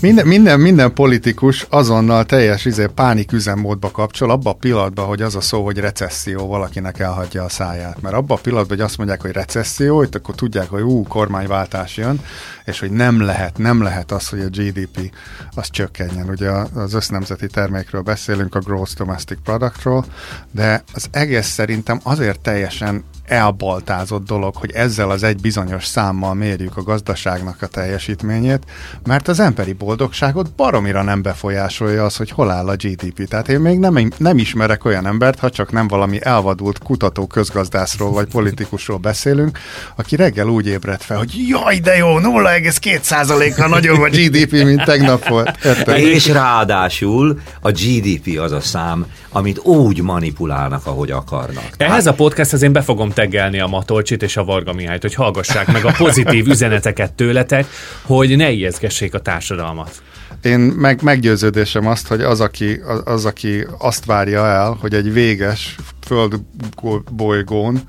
minden, 0.02 0.27
minden, 0.28 0.60
minden 0.60 0.94
politikus 0.94 1.66
azonnal 1.70 2.26
teljes 2.26 2.66
izé, 2.66 2.86
pánik 2.96 3.32
üzemmódba 3.32 3.92
kapcsol, 3.92 4.32
abba 4.32 4.50
a 4.50 4.54
pillanatban, 4.54 5.06
hogy 5.06 5.22
az 5.22 5.36
a 5.36 5.42
szó, 5.42 5.64
hogy 5.64 5.78
recesszió, 5.78 6.48
valakinek 6.48 7.00
elhagyja 7.00 7.44
a 7.44 7.50
száját. 7.50 8.02
Mert 8.02 8.16
abba 8.16 8.34
a 8.34 8.40
pillanatban, 8.42 8.78
hogy 8.78 8.86
azt 8.86 8.98
mondják, 8.98 9.22
hogy 9.22 9.32
recesszió, 9.32 10.04
itt 10.04 10.16
akkor 10.16 10.36
tudják, 10.36 10.70
hogy 10.70 10.82
ú, 10.82 11.04
kormányváltás 11.04 11.98
jön, 11.98 12.22
és 12.66 12.80
hogy 12.80 12.92
nem 12.92 13.22
lehet, 13.22 13.58
nem 13.58 13.82
lehet 13.82 14.12
az, 14.12 14.28
hogy 14.28 14.40
a 14.40 14.50
GDP 14.50 15.12
az 15.56 15.70
csökkenjen. 15.70 16.30
Ugye 16.30 16.50
az 16.74 16.94
össznemzeti 16.94 17.48
termékről 17.48 18.02
beszélünk, 18.02 18.56
a 18.56 18.60
Gross 18.60 18.94
Domestic 18.94 19.40
Productról, 19.44 20.06
de 20.52 20.84
az 20.94 21.08
egész 21.12 21.48
szerintem 21.48 22.00
azért 22.04 22.40
teljesen 22.40 23.04
elbaltázott 23.28 24.26
dolog, 24.26 24.56
hogy 24.56 24.72
ezzel 24.72 25.10
az 25.10 25.24
egy 25.24 25.42
bizonyos 25.42 25.86
számmal 25.86 26.34
mérjük 26.34 26.78
a 26.78 26.84
gazdaságnak 26.84 27.62
a 27.62 27.68
teljesítményét, 27.68 28.64
mert 29.06 29.28
az 29.28 29.40
emberi 29.40 29.74
boldogságot 29.74 30.52
baromira 30.52 31.04
nem 31.04 31.22
befolyásolja 31.22 32.06
az, 32.06 32.16
hogy 32.16 32.30
hol 32.30 32.52
áll 32.52 32.68
a 32.68 32.76
GDP. 32.76 33.28
Tehát 33.28 33.50
én 33.50 33.60
még 33.60 33.80
nem, 33.80 34.10
nem 34.18 34.38
ismerek 34.38 34.86
olyan 34.86 35.06
embert, 35.06 35.40
ha 35.40 35.50
csak 35.50 35.72
nem 35.72 35.88
valami 35.88 36.20
elvadult 36.22 36.80
kutató 36.80 37.28
közgazdászról 37.28 38.12
vagy 38.12 38.28
politikusról 38.28 38.98
beszélünk, 38.98 39.60
aki 39.96 40.16
reggel 40.16 40.48
úgy 40.48 40.68
ébredt 40.68 41.04
fel, 41.04 41.18
hogy 41.18 41.48
jaj, 41.48 41.80
de 41.80 41.98
jó, 41.98 42.20
0,2%-kal 42.20 43.68
nagyobb 43.68 44.02
a 44.02 44.10
GDP, 44.10 44.52
mint 44.52 44.84
tegnap 44.84 45.28
volt. 45.28 45.66
Érted? 45.66 45.98
És 45.98 46.28
ráadásul 46.28 47.40
a 47.62 47.72
GDP 47.72 48.40
az 48.40 48.52
a 48.52 48.62
szám, 48.62 49.06
amit 49.38 49.60
úgy 49.60 50.02
manipulálnak, 50.02 50.86
ahogy 50.86 51.12
akarnak. 51.12 51.70
Ehhez 51.78 52.06
a 52.06 52.14
podcasthez 52.14 52.62
én 52.62 52.72
be 52.72 52.82
fogom 52.82 53.10
teggelni 53.10 53.60
a 53.60 53.68
Matolcsit 53.68 54.24
és 54.24 54.38
a 54.38 54.44
Varga 54.44 54.74
Mihályt, 54.74 55.02
hogy 55.02 55.14
hallgassák 55.14 55.72
meg 55.72 55.86
a 55.86 55.94
pozitív 55.98 56.48
üzeneteket 56.54 57.14
tőletek, 57.14 57.66
hogy 58.02 58.36
ne 58.36 58.52
ijeszgessék 58.52 59.14
a 59.14 59.20
társadalmat. 59.20 60.02
Én 60.42 60.60
meg, 60.60 61.02
meggyőződésem 61.02 61.88
azt, 61.88 62.08
hogy 62.08 62.22
az 62.22 62.42
aki, 62.42 62.82
az, 62.88 63.02
az, 63.06 63.26
aki 63.26 63.68
azt 63.78 64.06
várja 64.06 64.46
el, 64.46 64.78
hogy 64.82 64.94
egy 64.94 65.14
véges 65.14 65.76
földbolygón 66.06 67.82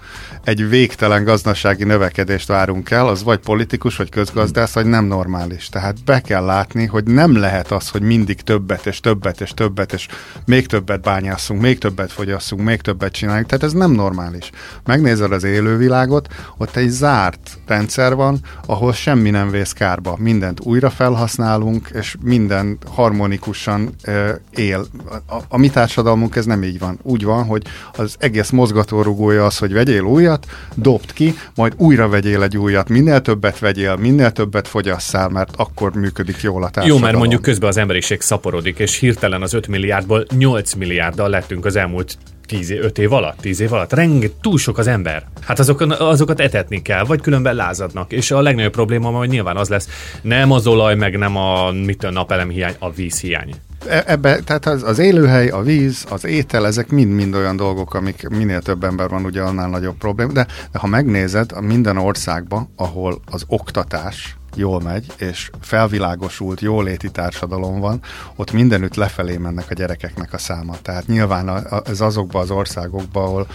egy 0.44 0.68
végtelen 0.68 1.24
gazdasági 1.24 1.84
növekedést 1.84 2.46
várunk 2.46 2.90
el, 2.90 3.08
az 3.08 3.22
vagy 3.22 3.38
politikus, 3.38 3.96
vagy 3.96 4.10
közgazdász, 4.10 4.72
vagy 4.72 4.86
nem 4.86 5.04
normális. 5.04 5.68
Tehát 5.68 6.04
be 6.04 6.20
kell 6.20 6.44
látni, 6.44 6.86
hogy 6.86 7.04
nem 7.04 7.36
lehet 7.36 7.70
az, 7.70 7.88
hogy 7.88 8.02
mindig 8.02 8.40
többet 8.40 8.86
és 8.86 9.00
többet 9.00 9.40
és 9.40 9.50
többet 9.50 9.92
és 9.92 10.06
még 10.46 10.66
többet 10.66 11.00
bányászunk, 11.00 11.60
még 11.60 11.78
többet 11.78 12.12
fogyasszunk, 12.12 12.62
még 12.62 12.80
többet 12.80 13.12
csináljuk. 13.12 13.48
Tehát 13.48 13.64
ez 13.64 13.72
nem 13.72 13.90
normális. 13.90 14.50
Megnézed 14.84 15.32
az 15.32 15.44
élővilágot, 15.44 16.28
ott 16.56 16.76
egy 16.76 16.88
zárt 16.88 17.58
rendszer 17.66 18.14
van, 18.14 18.40
ahol 18.66 18.92
semmi 18.92 19.30
nem 19.30 19.50
vész 19.50 19.72
kárba. 19.72 20.16
Mindent 20.18 20.60
újra 20.60 20.90
felhasználunk, 20.90 21.90
és 21.94 22.16
minden 22.20 22.78
harmonikusan 22.86 23.94
uh, 24.06 24.28
él. 24.50 24.86
A, 25.08 25.34
a, 25.34 25.42
a 25.48 25.58
mi 25.58 25.70
társadalmunk 25.70 26.36
ez 26.36 26.44
nem 26.44 26.62
így 26.62 26.78
van. 26.78 26.98
Úgy 27.02 27.24
van, 27.24 27.44
hogy 27.44 27.62
az 27.96 28.16
egész 28.18 28.50
mozgatórugója 28.50 29.44
az, 29.44 29.58
hogy 29.58 29.72
vegyél 29.72 30.04
újat, 30.28 30.46
dobd 30.74 31.12
ki, 31.12 31.34
majd 31.54 31.72
újra 31.76 32.08
vegyél 32.08 32.42
egy 32.42 32.56
újat. 32.56 32.88
Minél 32.88 33.20
többet 33.20 33.58
vegyél, 33.58 33.96
minél 33.96 34.30
többet 34.30 34.68
fogyasszál, 34.68 35.28
mert 35.28 35.50
akkor 35.56 35.94
működik 35.94 36.40
jól 36.42 36.62
a 36.62 36.70
társadalom. 36.70 36.98
Jó, 36.98 37.04
mert 37.04 37.18
mondjuk 37.18 37.42
közben 37.42 37.68
az 37.68 37.76
emberiség 37.76 38.20
szaporodik, 38.20 38.78
és 38.78 38.98
hirtelen 38.98 39.42
az 39.42 39.52
5 39.52 39.66
milliárdból 39.66 40.26
8 40.36 40.74
milliárddal 40.74 41.28
lettünk 41.28 41.64
az 41.64 41.76
elmúlt 41.76 42.18
10 42.46 42.70
5 42.70 42.98
év 42.98 43.12
alatt, 43.12 43.40
10 43.40 43.60
év 43.60 43.72
alatt. 43.72 43.92
Renget, 43.92 44.32
túl 44.40 44.58
sok 44.58 44.78
az 44.78 44.86
ember. 44.86 45.26
Hát 45.40 45.58
azokon, 45.58 45.90
azokat 45.90 46.40
etetni 46.40 46.82
kell, 46.82 47.04
vagy 47.04 47.20
különben 47.20 47.54
lázadnak. 47.54 48.12
És 48.12 48.30
a 48.30 48.40
legnagyobb 48.40 48.72
probléma, 48.72 49.08
hogy 49.08 49.28
nyilván 49.28 49.56
az 49.56 49.68
lesz, 49.68 49.88
nem 50.22 50.52
az 50.52 50.66
olaj, 50.66 50.94
meg 50.94 51.18
nem 51.18 51.36
a, 51.36 51.70
mit 51.70 52.04
a 52.04 52.10
napelem 52.10 52.48
hiány, 52.48 52.74
a 52.78 52.90
víz 52.90 53.20
hiány. 53.20 53.54
E, 53.86 54.02
ebbe, 54.06 54.38
tehát 54.40 54.66
az, 54.66 54.82
az 54.82 54.98
élőhely, 54.98 55.48
a 55.48 55.62
víz, 55.62 56.04
az 56.10 56.24
étel, 56.24 56.66
ezek 56.66 56.90
mind-mind 56.90 57.34
olyan 57.34 57.56
dolgok, 57.56 57.94
amik 57.94 58.28
minél 58.28 58.62
több 58.62 58.84
ember 58.84 59.08
van, 59.08 59.24
ugye 59.24 59.42
annál 59.42 59.68
nagyobb 59.68 59.96
probléma. 59.96 60.32
De, 60.32 60.46
de 60.72 60.78
ha 60.78 60.86
megnézed, 60.86 61.60
minden 61.60 61.96
országban, 61.96 62.72
ahol 62.76 63.20
az 63.26 63.44
oktatás 63.46 64.37
jól 64.58 64.80
megy, 64.80 65.06
és 65.16 65.50
felvilágosult, 65.60 66.60
jóléti 66.60 67.10
társadalom 67.10 67.80
van, 67.80 68.00
ott 68.36 68.52
mindenütt 68.52 68.94
lefelé 68.94 69.36
mennek 69.36 69.70
a 69.70 69.74
gyerekeknek 69.74 70.32
a 70.32 70.38
száma. 70.38 70.76
Tehát 70.82 71.06
nyilván 71.06 71.66
ez 71.84 72.00
azokban 72.00 72.42
az 72.42 72.50
országokban, 72.50 73.24
ahol 73.24 73.46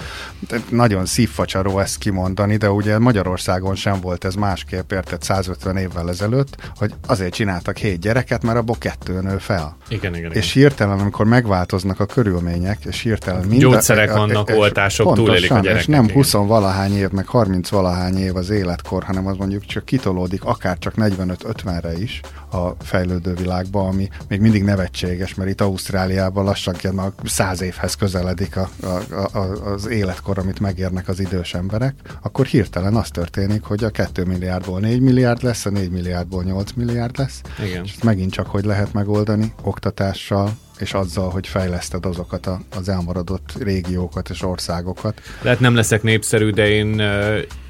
nagyon 0.70 1.06
szívfacsaró 1.06 1.80
ezt 1.80 1.98
kimondani, 1.98 2.58
de 2.58 2.72
ugye 2.72 3.00
Magyarországon 3.00 3.76
sem 3.76 4.00
volt 4.00 4.26
ez 4.26 4.34
másképp, 4.36 4.92
érted 4.92 5.22
150 5.22 5.78
évvel 5.78 6.10
ezelőtt, 6.10 6.72
hogy 6.76 6.94
azért 7.08 7.34
csináltak 7.34 7.78
hét 7.78 8.00
gyereket, 8.00 8.44
mert 8.44 8.58
abból 8.58 8.78
kettő 8.80 9.22
nő 9.22 9.38
fel. 9.38 9.78
Igen, 9.88 10.16
igen, 10.16 10.32
és 10.32 10.52
hirtelen, 10.52 11.00
amikor 11.00 11.26
megváltoznak 11.26 12.00
a 12.00 12.06
körülmények, 12.06 12.86
és 12.86 13.02
hirtelen 13.02 13.40
minden... 13.40 13.60
Gyógyszerek 13.60 14.12
vannak, 14.12 14.50
és 14.50 14.56
oltások, 14.56 15.06
pontosan, 15.06 15.26
túlélik 15.26 15.52
a 15.52 15.60
gyerekek. 15.60 15.82
És 15.82 15.88
nem 15.88 16.12
20 16.12 16.32
valahány 16.32 16.94
év, 16.98 17.10
meg 17.10 17.28
30 17.28 17.70
valahány 17.70 18.18
év 18.18 18.36
az 18.36 18.50
életkor, 18.50 19.04
hanem 19.04 19.28
az 19.28 19.38
mondjuk 19.38 19.66
csak 19.66 19.86
kitolódik, 19.86 20.44
akár 20.44 20.78
csak 20.78 20.93
45-50-re 20.96 21.98
is 21.98 22.22
a 22.52 22.70
fejlődő 22.84 23.34
világba, 23.34 23.88
ami 23.88 24.10
még 24.28 24.40
mindig 24.40 24.64
nevetséges, 24.64 25.36
mert 25.36 25.50
itt 25.50 25.62
Ausztráliában 25.62 26.44
lassan 26.44 26.76
már 26.94 27.12
100 27.24 27.62
évhez 27.62 27.96
közeledik 27.96 28.58
a, 28.58 28.70
a, 28.82 29.38
a, 29.38 29.72
az 29.74 29.88
életkor, 29.88 30.38
amit 30.38 30.60
megérnek 30.60 31.08
az 31.08 31.20
idős 31.20 31.54
emberek, 31.54 31.96
akkor 32.22 32.46
hirtelen 32.46 32.96
az 32.96 33.10
történik, 33.10 33.64
hogy 33.64 33.84
a 33.84 33.90
2 33.90 34.24
milliárdból 34.24 34.80
4 34.80 35.02
milliárd 35.02 35.44
lesz, 35.44 35.66
a 35.66 35.70
4 35.70 35.90
milliárdból 35.90 36.44
8 36.44 36.72
milliárd 36.72 37.18
lesz. 37.18 37.42
Igen. 37.66 37.84
És 37.84 37.96
megint 38.04 38.32
csak 38.32 38.48
hogy 38.48 38.66
lehet 38.66 38.94
megoldani? 38.94 39.54
Oktatással, 39.62 40.58
és 40.78 40.94
azzal, 40.94 41.30
hogy 41.30 41.48
fejleszted 41.48 42.06
azokat 42.06 42.46
a, 42.48 42.60
az 42.76 42.90
elmaradott 42.90 43.54
régiókat 43.60 44.30
és 44.30 44.42
országokat. 44.42 45.22
Lehet 45.42 45.60
nem 45.60 45.76
leszek 45.76 46.04
népszerű, 46.04 46.50
de 46.50 46.70
én 46.70 47.02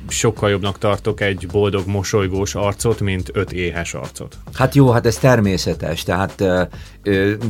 sokkal 0.08 0.50
jobbnak 0.50 0.78
tartok 0.78 1.22
egy 1.22 1.48
boldog, 1.52 1.88
mosolygós 1.88 2.56
arcot, 2.56 3.00
mint 3.00 3.30
öt 3.34 3.52
éhes 3.52 3.94
arcot. 3.94 4.38
Hát 4.54 4.76
jó, 4.76 4.92
hát 4.92 5.06
ez 5.06 5.18
természetes, 5.18 6.04
tehát 6.04 6.44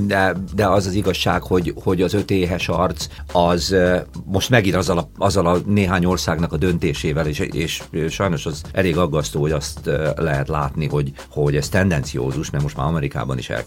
de, 0.07 0.35
de 0.55 0.67
az 0.67 0.85
az 0.85 0.93
igazság, 0.93 1.41
hogy, 1.41 1.73
hogy 1.83 2.01
az 2.01 2.13
öt 2.13 2.31
éhes 2.31 2.67
arc 2.69 3.07
az 3.31 3.75
most 4.25 4.49
megint 4.49 4.75
azzal 4.75 4.97
a, 4.97 5.09
azzal 5.17 5.47
a 5.47 5.57
néhány 5.65 6.05
országnak 6.05 6.53
a 6.53 6.57
döntésével, 6.57 7.27
és, 7.27 7.39
és 7.39 7.81
sajnos 8.09 8.45
az 8.45 8.61
elég 8.71 8.97
aggasztó, 8.97 9.41
hogy 9.41 9.51
azt 9.51 9.89
lehet 10.15 10.47
látni, 10.47 10.87
hogy, 10.87 11.11
hogy 11.29 11.55
ez 11.55 11.69
tendenciózus, 11.69 12.49
mert 12.49 12.63
most 12.63 12.77
már 12.77 12.87
Amerikában 12.87 13.37
is 13.37 13.49
el, 13.49 13.63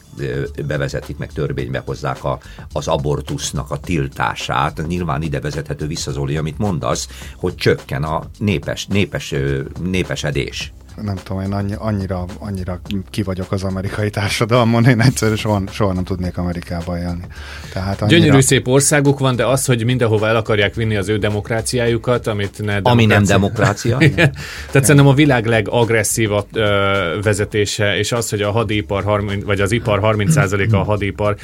bevezetik, 0.66 1.16
meg 1.16 1.32
törvénybe 1.32 1.82
hozzák 1.84 2.24
a, 2.24 2.38
az 2.72 2.88
abortusznak 2.88 3.70
a 3.70 3.76
tiltását. 3.76 4.86
Nyilván 4.86 5.22
ide 5.22 5.40
vezethető 5.40 5.86
vissza, 5.86 6.10
Zoli, 6.10 6.36
amit 6.36 6.58
mondasz, 6.58 7.08
hogy 7.36 7.54
csökken 7.54 8.02
a 8.02 8.22
népes, 8.38 8.75
népes, 8.84 9.34
népesedés 9.82 10.72
nem 11.02 11.16
tudom, 11.22 11.42
én 11.42 11.52
annyi, 11.52 11.74
annyira, 11.78 12.24
annyira 12.38 12.80
ki 13.10 13.22
vagyok 13.22 13.52
az 13.52 13.62
amerikai 13.62 14.10
társadalmon, 14.10 14.84
én 14.84 15.00
egyszerűen 15.00 15.36
soha, 15.36 15.62
soha 15.70 15.92
nem 15.92 16.04
tudnék 16.04 16.38
Amerikába 16.38 16.98
élni. 16.98 17.24
Tehát 17.72 18.02
annyira... 18.02 18.18
Gyönyörű 18.18 18.40
szép 18.40 18.68
országuk 18.68 19.18
van, 19.18 19.36
de 19.36 19.46
az, 19.46 19.64
hogy 19.64 19.84
mindenhova 19.84 20.28
el 20.28 20.36
akarják 20.36 20.74
vinni 20.74 20.96
az 20.96 21.08
ő 21.08 21.18
demokráciájukat, 21.18 22.26
amit 22.26 22.58
ne 22.58 22.64
demokrácia... 22.64 22.92
Ami 22.92 23.06
nem 23.06 23.24
demokrácia. 23.24 23.96
Tehát 23.98 24.12
Igen. 24.12 24.32
szerintem 24.70 25.06
a 25.06 25.14
világ 25.14 25.46
legagresszívabb 25.46 26.46
ö, 26.52 27.18
vezetése, 27.22 27.98
és 27.98 28.12
az, 28.12 28.30
hogy 28.30 28.42
a 28.42 28.50
hadipar, 28.50 29.04
30, 29.04 29.44
vagy 29.44 29.60
az 29.60 29.72
ipar 29.72 30.00
30%-a 30.02 30.76
a 30.76 30.84
hadipar, 30.84 31.36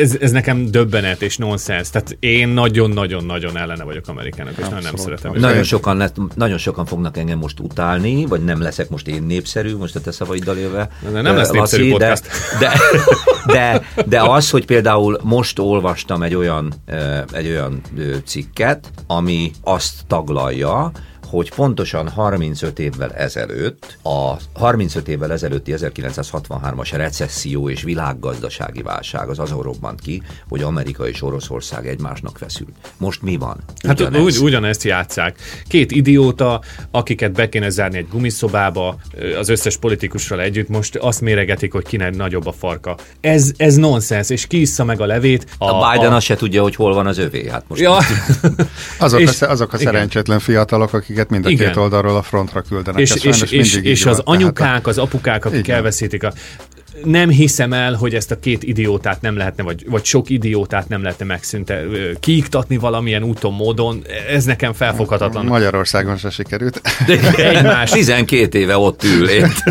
ez, 0.00 0.16
ez 0.20 0.30
nekem 0.30 0.70
döbbenet 0.70 1.22
és 1.22 1.36
nonsens. 1.36 1.90
Tehát 1.90 2.16
én 2.20 2.48
nagyon-nagyon-nagyon 2.48 3.56
ellene 3.56 3.84
vagyok 3.84 4.08
Amerikának, 4.08 4.52
és 4.58 4.64
nagyon 4.64 4.82
nem 4.82 4.96
szeretem. 4.96 5.32
Nagyon 5.34 5.62
sokan, 5.62 5.96
lett, 5.96 6.16
nagyon 6.34 6.58
sokan 6.58 6.86
fognak 6.86 7.16
engem 7.16 7.38
most 7.38 7.60
utálni, 7.60 8.26
vagy 8.26 8.44
nem 8.44 8.62
leszek 8.62 8.88
most 8.88 9.08
én 9.08 9.22
népszerű, 9.22 9.76
most 9.76 9.96
a 9.96 10.00
te 10.00 10.10
szavaiddal 10.10 10.56
élve. 10.56 10.88
De 11.12 11.20
nem 11.20 11.36
lesz 11.36 11.50
Laci, 11.50 11.58
népszerű 11.58 11.90
podcast. 11.90 12.24
De, 12.58 12.72
de, 13.46 13.52
de, 13.52 13.82
de 14.06 14.20
az, 14.20 14.50
hogy 14.50 14.64
például 14.64 15.20
most 15.22 15.58
olvastam 15.58 16.22
egy 16.22 16.34
olyan, 16.34 16.72
egy 17.32 17.46
olyan 17.46 17.80
cikket, 18.24 18.90
ami 19.06 19.50
azt 19.62 19.92
taglalja, 20.06 20.92
hogy 21.30 21.54
pontosan 21.54 22.08
35 22.08 22.78
évvel 22.78 23.12
ezelőtt, 23.12 23.96
a 24.02 24.36
35 24.54 25.08
évvel 25.08 25.32
ezelőtti 25.32 25.74
1963-as 25.76 26.88
recesszió 26.92 27.68
és 27.68 27.82
világgazdasági 27.82 28.82
válság 28.82 29.28
az 29.28 29.38
azon 29.38 29.62
robbant 29.62 30.00
ki, 30.00 30.22
hogy 30.48 30.62
Amerika 30.62 31.08
és 31.08 31.22
Oroszország 31.22 31.88
egymásnak 31.88 32.38
feszült. 32.38 32.70
Most 32.96 33.22
mi 33.22 33.36
van? 33.36 33.56
Hát 33.86 34.00
ugyanez. 34.00 34.20
Ugy, 34.20 34.44
ugyanezt 34.44 34.84
játszák. 34.84 35.38
Két 35.68 35.90
idióta, 35.90 36.60
akiket 36.90 37.32
be 37.32 37.48
kéne 37.48 37.68
zárni 37.68 37.98
egy 37.98 38.08
gumiszobába, 38.08 38.96
az 39.38 39.48
összes 39.48 39.76
politikussal 39.76 40.40
együtt, 40.40 40.68
most 40.68 40.96
azt 40.96 41.20
méregetik, 41.20 41.72
hogy 41.72 41.84
kinek 41.84 42.16
nagyobb 42.16 42.46
a 42.46 42.52
farka. 42.52 42.96
Ez, 43.20 43.52
ez 43.56 43.74
nonsens, 43.74 44.30
és 44.30 44.46
kiissza 44.46 44.84
meg 44.84 45.00
a 45.00 45.06
levét. 45.06 45.46
A, 45.58 45.64
a 45.64 45.90
Biden 45.90 46.12
a... 46.12 46.16
azt 46.16 46.26
se 46.26 46.36
tudja, 46.36 46.62
hogy 46.62 46.74
hol 46.74 46.94
van 46.94 47.06
az 47.06 47.18
övé. 47.18 47.48
Hát 47.48 47.64
most 47.68 47.80
ja. 47.80 47.98
azok, 48.98 49.20
és, 49.20 49.42
a, 49.42 49.50
azok 49.50 49.72
a 49.72 49.78
szerencsétlen 49.78 50.38
fiatalok, 50.38 50.92
akik 50.92 51.18
akiket 51.20 51.30
mind 51.30 51.46
a 51.46 51.48
Igen. 51.48 51.66
két 51.66 51.76
oldalról 51.82 52.16
a 52.16 52.22
frontra 52.22 52.62
küldenek. 52.62 53.00
És, 53.00 53.14
és, 53.14 53.42
és, 53.42 53.74
és 53.74 54.06
az 54.06 54.20
anyukák, 54.24 54.86
az 54.86 54.98
apukák, 54.98 55.44
akik 55.44 55.58
Igen. 55.58 55.76
elveszítik 55.76 56.22
a 56.22 56.32
nem 57.04 57.28
hiszem 57.28 57.72
el, 57.72 57.94
hogy 57.94 58.14
ezt 58.14 58.30
a 58.30 58.38
két 58.38 58.62
idiótát 58.62 59.20
nem 59.20 59.36
lehetne, 59.36 59.62
vagy, 59.62 59.84
vagy 59.88 60.04
sok 60.04 60.30
idiótát 60.30 60.88
nem 60.88 61.02
lehetne 61.02 61.24
megszünte, 61.24 61.82
kiiktatni 62.20 62.76
valamilyen 62.76 63.22
úton, 63.22 63.52
módon. 63.52 64.04
Ez 64.30 64.44
nekem 64.44 64.72
felfoghatatlan. 64.72 65.44
Magyarországon 65.44 66.16
se 66.16 66.30
sikerült. 66.30 66.80
Egymás, 67.36 67.90
12 67.90 68.58
éve 68.58 68.76
ott 68.76 69.04
ül. 69.04 69.28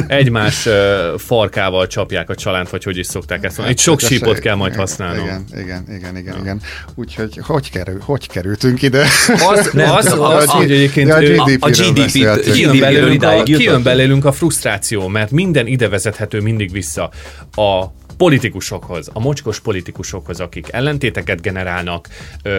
Egymás 0.08 0.66
uh, 0.66 0.74
farkával 1.18 1.88
csapják 1.88 2.30
a 2.30 2.36
csalánt, 2.36 2.70
vagy 2.70 2.84
hogy 2.84 2.98
is 2.98 3.06
szokták 3.06 3.44
ezt 3.44 3.58
mondani. 3.58 3.72
Itt 3.72 3.80
sok 3.84 4.02
hát, 4.02 4.10
sípot 4.10 4.40
kell 4.40 4.56
majd 4.56 4.76
használnom. 4.76 5.24
Igen, 5.24 5.46
igen, 5.58 5.84
igen, 5.96 6.18
igen. 6.18 6.34
Ja. 6.34 6.42
igen. 6.42 6.62
Úgyhogy 6.96 7.40
hogy, 7.42 7.70
kerül, 7.70 8.00
hogy 8.00 8.28
kerültünk 8.28 8.82
ide? 8.82 9.06
Az, 9.28 9.70
nem, 9.74 9.92
az, 9.92 10.06
az, 10.06 10.20
az, 10.20 10.46
hogy 10.46 10.72
egyébként 10.72 11.12
a, 11.12 11.20
GDP 11.20 11.64
a 11.64 11.70
GDP-t 11.70 13.24
a, 13.24 13.44
kijön 13.44 13.84
belőlünk 13.84 14.26
a 14.26 14.32
frusztráció, 14.32 15.08
mert 15.08 15.32
minden 15.32 15.68
ide 15.68 15.90
vezethető 15.90 16.42
mindig 16.42 16.72
vissza 16.72 17.12
a 17.58 17.90
politikusokhoz, 18.20 19.10
a 19.14 19.20
mocskos 19.20 19.60
politikusokhoz, 19.60 20.40
akik 20.40 20.68
ellentéteket 20.72 21.42
generálnak, 21.42 22.08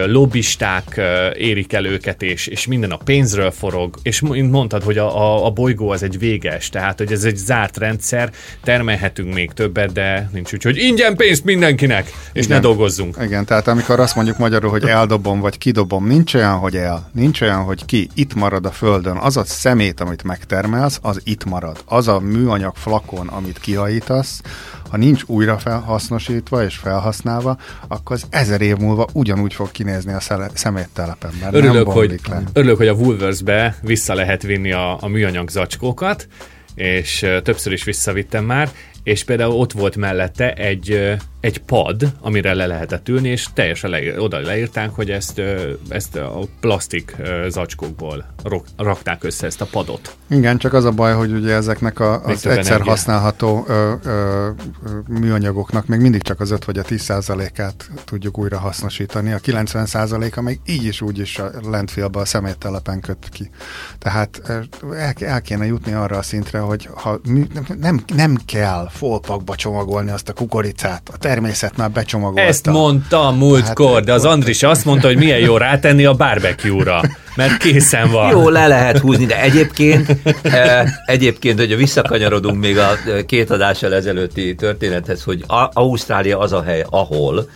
lobbisták 0.05 1.01
érik 1.37 1.73
el 1.73 1.85
őket, 1.85 2.21
és, 2.21 2.47
és 2.47 2.65
minden 2.65 2.91
a 2.91 2.97
pénzről 2.97 3.51
forog, 3.51 3.95
és 4.03 4.21
mint 4.21 4.51
mondtad, 4.51 4.83
hogy 4.83 4.97
a, 4.97 5.21
a, 5.21 5.45
a 5.45 5.49
bolygó 5.49 5.89
az 5.89 6.03
egy 6.03 6.19
véges, 6.19 6.69
tehát 6.69 6.97
hogy 6.97 7.11
ez 7.11 7.23
egy 7.23 7.35
zárt 7.35 7.77
rendszer, 7.77 8.31
termelhetünk 8.63 9.33
még 9.33 9.51
többet, 9.51 9.91
de 9.91 10.29
nincs 10.33 10.53
úgy, 10.53 10.63
hogy 10.63 10.77
ingyen 10.77 11.15
pénzt 11.15 11.43
mindenkinek, 11.43 12.11
és 12.33 12.45
Igen. 12.45 12.57
ne 12.57 12.63
dolgozzunk. 12.63 13.17
Igen, 13.21 13.45
tehát 13.45 13.67
amikor 13.67 13.99
azt 13.99 14.15
mondjuk 14.15 14.37
magyarul, 14.37 14.69
hogy 14.69 14.83
eldobom, 14.83 15.39
vagy 15.39 15.57
kidobom, 15.57 16.07
nincs 16.07 16.33
olyan, 16.33 16.57
hogy 16.57 16.75
el, 16.75 17.09
nincs 17.13 17.41
olyan, 17.41 17.63
hogy 17.63 17.85
ki, 17.85 18.09
itt 18.13 18.33
marad 18.33 18.65
a 18.65 18.71
földön, 18.71 19.17
az 19.17 19.37
a 19.37 19.43
szemét, 19.43 19.99
amit 19.99 20.23
megtermelsz, 20.23 20.99
az 21.01 21.21
itt 21.23 21.45
marad. 21.45 21.77
Az 21.85 22.07
a 22.07 22.19
műanyag 22.19 22.75
flakon, 22.75 23.27
amit 23.27 23.59
kihajítasz, 23.59 24.41
ha 24.91 24.97
nincs 24.97 25.23
újra 25.25 25.57
felhasznosítva 25.57 26.63
és 26.63 26.75
felhasználva, 26.75 27.57
akkor 27.87 28.15
az 28.15 28.25
ezer 28.29 28.61
év 28.61 28.77
múlva 28.77 29.07
ugyanúgy 29.13 29.53
fog 29.53 29.71
kinézni 29.71 30.13
a 30.13 30.19
szeméttelepen, 30.53 31.31
mert 31.41 31.53
örülök, 31.53 31.85
nem 31.85 31.95
hogy, 31.95 32.19
le. 32.29 32.43
Örülök, 32.53 32.77
hogy 32.77 32.87
a 32.87 32.93
Woolworths-be 32.93 33.75
vissza 33.81 34.13
lehet 34.13 34.41
vinni 34.43 34.71
a, 34.71 34.97
a 35.01 35.07
műanyag 35.07 35.49
zacskókat, 35.49 36.27
és 36.75 37.25
többször 37.43 37.73
is 37.73 37.83
visszavittem 37.83 38.45
már, 38.45 38.69
és 39.03 39.23
például 39.23 39.53
ott 39.53 39.71
volt 39.71 39.95
mellette 39.95 40.53
egy, 40.53 41.17
egy 41.41 41.61
pad, 41.61 42.11
amire 42.19 42.53
le 42.53 42.65
lehetett 42.65 43.09
ülni, 43.09 43.29
és 43.29 43.47
teljesen 43.53 43.89
leír, 43.89 44.19
oda 44.19 44.39
leírták, 44.39 44.89
hogy 44.89 45.09
ezt, 45.09 45.41
ezt 45.89 46.15
a 46.15 46.39
plastik 46.59 47.15
zacskókból 47.47 48.25
rakták 48.77 49.23
össze 49.23 49.45
ezt 49.45 49.61
a 49.61 49.65
padot. 49.65 50.15
Igen, 50.29 50.57
csak 50.57 50.73
az 50.73 50.85
a 50.85 50.91
baj, 50.91 51.13
hogy 51.13 51.31
ugye 51.31 51.53
ezeknek 51.53 51.99
a, 51.99 52.23
az 52.23 52.29
egyszer 52.31 52.51
energia. 52.51 52.91
használható 52.91 53.65
ö, 53.67 53.93
ö, 54.03 54.49
műanyagoknak 55.07 55.87
még 55.87 55.99
mindig 55.99 56.21
csak 56.21 56.39
az 56.39 56.51
5 56.51 56.65
vagy 56.65 56.77
a 56.77 56.83
10% 56.83 57.51
át 57.57 57.89
tudjuk 58.05 58.37
újra 58.37 58.59
hasznosítani. 58.59 59.31
A 59.31 59.39
90% 59.39 60.33
a 60.35 60.41
még 60.41 60.59
így 60.65 60.83
is 60.83 61.01
úgy 61.01 61.19
is 61.19 61.39
a 61.39 61.51
landfillbe 61.63 62.19
a 62.19 62.25
szeméttelepen 62.25 62.99
köt 62.99 63.29
ki. 63.31 63.49
Tehát 63.97 64.41
el, 64.47 65.13
el 65.19 65.41
kéne 65.41 65.65
jutni 65.65 65.93
arra 65.93 66.17
a 66.17 66.21
szintre, 66.21 66.59
hogy 66.59 66.89
ha 66.93 67.19
nem, 67.79 68.03
nem 68.15 68.37
kell 68.45 68.89
folpakba 68.89 69.55
csomagolni 69.55 70.11
azt 70.11 70.29
a 70.29 70.33
kukoricát. 70.33 71.09
A 71.13 71.17
természet 71.31 71.77
már 71.77 71.91
becsomagolta. 71.91 72.41
Ezt 72.41 72.67
mondta 72.67 73.27
a 73.27 73.31
múltkor, 73.31 73.93
hát, 73.93 74.03
de 74.03 74.13
az 74.13 74.25
Andris 74.25 74.63
azt 74.63 74.85
mondta, 74.85 75.07
hogy 75.07 75.17
milyen 75.17 75.39
jó 75.39 75.57
rátenni 75.57 76.05
a 76.05 76.13
barbecue-ra, 76.13 77.01
mert 77.35 77.57
készen 77.57 78.11
van. 78.11 78.31
Jó, 78.31 78.49
le 78.49 78.67
lehet 78.67 78.97
húzni, 78.97 79.25
de 79.25 79.41
egyébként, 79.41 80.15
eh, 80.41 80.83
egyébként, 81.05 81.59
hogy 81.59 81.75
visszakanyarodunk 81.75 82.59
még 82.59 82.77
a 82.77 82.97
két 83.25 83.49
adással 83.49 83.93
ezelőtti 83.93 84.55
történethez, 84.55 85.23
hogy 85.23 85.43
Ausztrália 85.73 86.39
az 86.39 86.53
a 86.53 86.63
hely, 86.63 86.85
ahol 86.89 87.49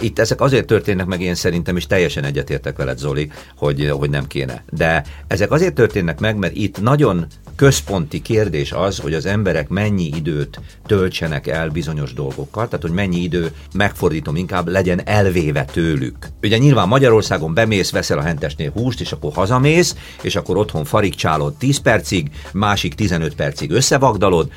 Itt 0.00 0.18
ezek 0.18 0.40
azért 0.40 0.66
történnek 0.66 1.06
meg, 1.06 1.20
én 1.20 1.34
szerintem, 1.34 1.76
és 1.76 1.86
teljesen 1.86 2.24
egyetértek 2.24 2.76
veled, 2.76 2.98
Zoli, 2.98 3.30
hogy, 3.56 3.90
hogy 3.90 4.10
nem 4.10 4.26
kéne. 4.26 4.64
De 4.70 5.04
ezek 5.26 5.50
azért 5.50 5.74
történnek 5.74 6.20
meg, 6.20 6.36
mert 6.36 6.56
itt 6.56 6.80
nagyon 6.80 7.26
központi 7.56 8.22
kérdés 8.22 8.72
az, 8.72 8.98
hogy 8.98 9.14
az 9.14 9.26
emberek 9.26 9.68
mennyi 9.68 10.10
időt 10.16 10.60
töltsenek 10.86 11.46
el 11.46 11.68
bizonyos 11.68 12.12
dolgokkal, 12.12 12.68
tehát 12.68 12.82
hogy 12.82 12.94
mennyi 12.94 13.22
idő, 13.22 13.52
megfordítom 13.74 14.36
inkább, 14.36 14.68
legyen 14.68 15.00
elvéve 15.04 15.64
tőlük. 15.64 16.16
Ugye 16.42 16.58
nyilván 16.58 16.88
Magyarországon 16.88 17.54
bemész, 17.54 17.90
veszel 17.90 18.18
a 18.18 18.22
hentesnél 18.22 18.70
húst, 18.70 19.00
és 19.00 19.12
akkor 19.12 19.32
hazamész, 19.32 19.96
és 20.22 20.36
akkor 20.36 20.56
otthon 20.56 20.84
farigcsálod 20.84 21.54
10 21.54 21.78
percig, 21.78 22.30
másik 22.52 22.94
15 22.94 23.34
percig 23.34 23.70
összevagdalod, 23.70 24.50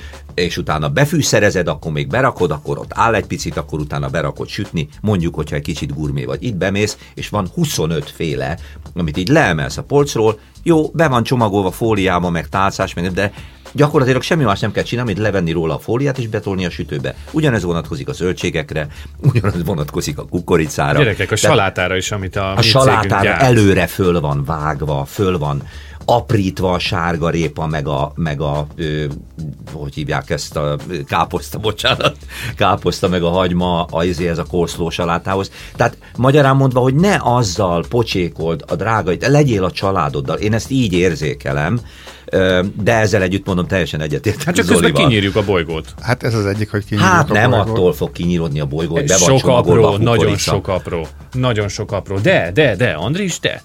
és 0.43 0.58
utána 0.58 0.89
befűszerezed, 0.89 1.67
akkor 1.67 1.91
még 1.91 2.08
berakod, 2.08 2.52
akkor 2.52 2.78
ott 2.78 2.91
áll 2.93 3.15
egy 3.15 3.26
picit, 3.26 3.58
akkor 3.58 3.80
utána 3.80 4.10
berakod 4.10 4.47
sütni, 4.47 4.88
mondjuk, 5.02 5.36
hogyha 5.36 5.56
egy 5.56 5.62
kicsit 5.62 5.93
gurmé 5.93 6.26
vagy. 6.26 6.43
Itt 6.43 6.56
bemész, 6.56 6.97
és 7.13 7.30
van 7.30 7.47
25 7.54 8.10
féle, 8.10 8.58
amit 8.95 9.17
így 9.17 9.28
leemelsz 9.28 9.78
a 9.78 9.84
polcról, 9.84 10.39
jó, 10.63 10.89
be 10.93 11.08
van 11.08 11.23
csomagolva 11.23 11.71
fóliába, 11.71 12.30
meg 12.30 12.50
tálcás, 12.50 12.93
meg, 12.93 13.12
de 13.12 13.32
gyakorlatilag 13.71 14.21
semmi 14.21 14.43
más 14.43 14.60
nem 14.60 14.71
kell 14.71 14.84
csinálni, 14.84 15.12
mint 15.12 15.23
levenni 15.23 15.52
róla 15.52 15.76
a 15.76 15.80
fóliát 15.80 16.17
és 16.17 16.28
betolni 16.28 16.65
a 16.65 16.69
sütőbe. 16.69 17.15
Ugyanez 17.32 17.63
vonatkozik 17.63 18.08
a 18.08 18.13
zöldségekre, 18.13 18.88
ugyanez 19.34 19.63
vonatkozik 19.65 20.17
a 20.17 20.26
kukoricára. 20.26 20.97
Gyerekek, 20.97 21.32
a 21.32 21.36
salátára 21.36 21.95
is, 21.95 22.12
amit 22.12 22.36
a 22.36 22.56
A 22.56 22.62
salátára 22.62 23.34
előre 23.34 23.88
föl 23.88 24.19
van 24.19 24.43
vágva, 24.45 25.06
föl 25.06 25.38
van 25.38 25.63
aprítva 26.10 26.72
a 26.72 26.80
sárga 26.80 27.30
répa, 27.30 27.65
meg 27.65 27.88
a, 27.88 28.12
meg 28.15 28.41
a 28.41 28.67
ö, 28.76 29.06
hogy 29.74 29.93
hívják 29.93 30.30
ezt 30.30 30.56
a 30.56 30.78
káposzta, 31.08 31.58
bocsánat, 31.58 32.17
káposzta, 32.56 33.08
meg 33.08 33.24
a 33.24 33.30
hagyma, 33.30 33.84
a, 33.84 34.04
ez 34.04 34.38
a 34.38 34.43
korszló 34.43 34.89
salátához. 34.89 35.52
Tehát 35.76 35.98
magyarán 36.17 36.56
mondva, 36.56 36.80
hogy 36.80 36.96
ne 36.96 37.17
azzal 37.20 37.86
pocsékold 37.89 38.63
a 38.67 38.76
drágait, 38.76 39.28
legyél 39.28 39.63
a 39.63 39.72
családoddal. 39.72 40.38
Én 40.38 40.54
ezt 40.54 40.72
így 40.72 40.93
érzékelem, 40.93 41.80
de 42.82 42.93
ezzel 42.93 43.22
együtt 43.22 43.46
mondom, 43.46 43.67
teljesen 43.67 44.02
egyetértek. 44.02 44.43
Hát 44.43 44.56
csak 44.56 44.65
közben 44.65 44.93
kinyírjuk 44.93 45.36
a 45.36 45.43
bolygót. 45.43 45.93
Hát 46.02 46.24
ez 46.24 46.34
az 46.34 46.46
egyik, 46.46 46.72
hogy 46.72 46.86
kinyírjuk 46.86 47.12
Hát 47.12 47.30
a 47.30 47.34
nem 47.34 47.50
bolygót. 47.50 47.70
attól 47.70 47.93
fog 47.93 48.12
kinyírodni 48.12 48.60
a 48.60 48.65
bolygó, 48.65 48.93
hogy 48.96 49.08
be 49.08 49.17
van 49.17 49.38
Sok 49.38 49.48
apró, 49.48 49.84
a 49.84 49.98
nagyon 49.98 50.38
sok 50.38 50.67
apró. 50.67 51.08
Nagyon 51.32 51.67
sok 51.67 51.91
apró. 51.91 52.17
De, 52.17 52.52
de, 52.54 52.76
de, 52.76 52.91
Andris, 52.91 53.39
de. 53.39 53.63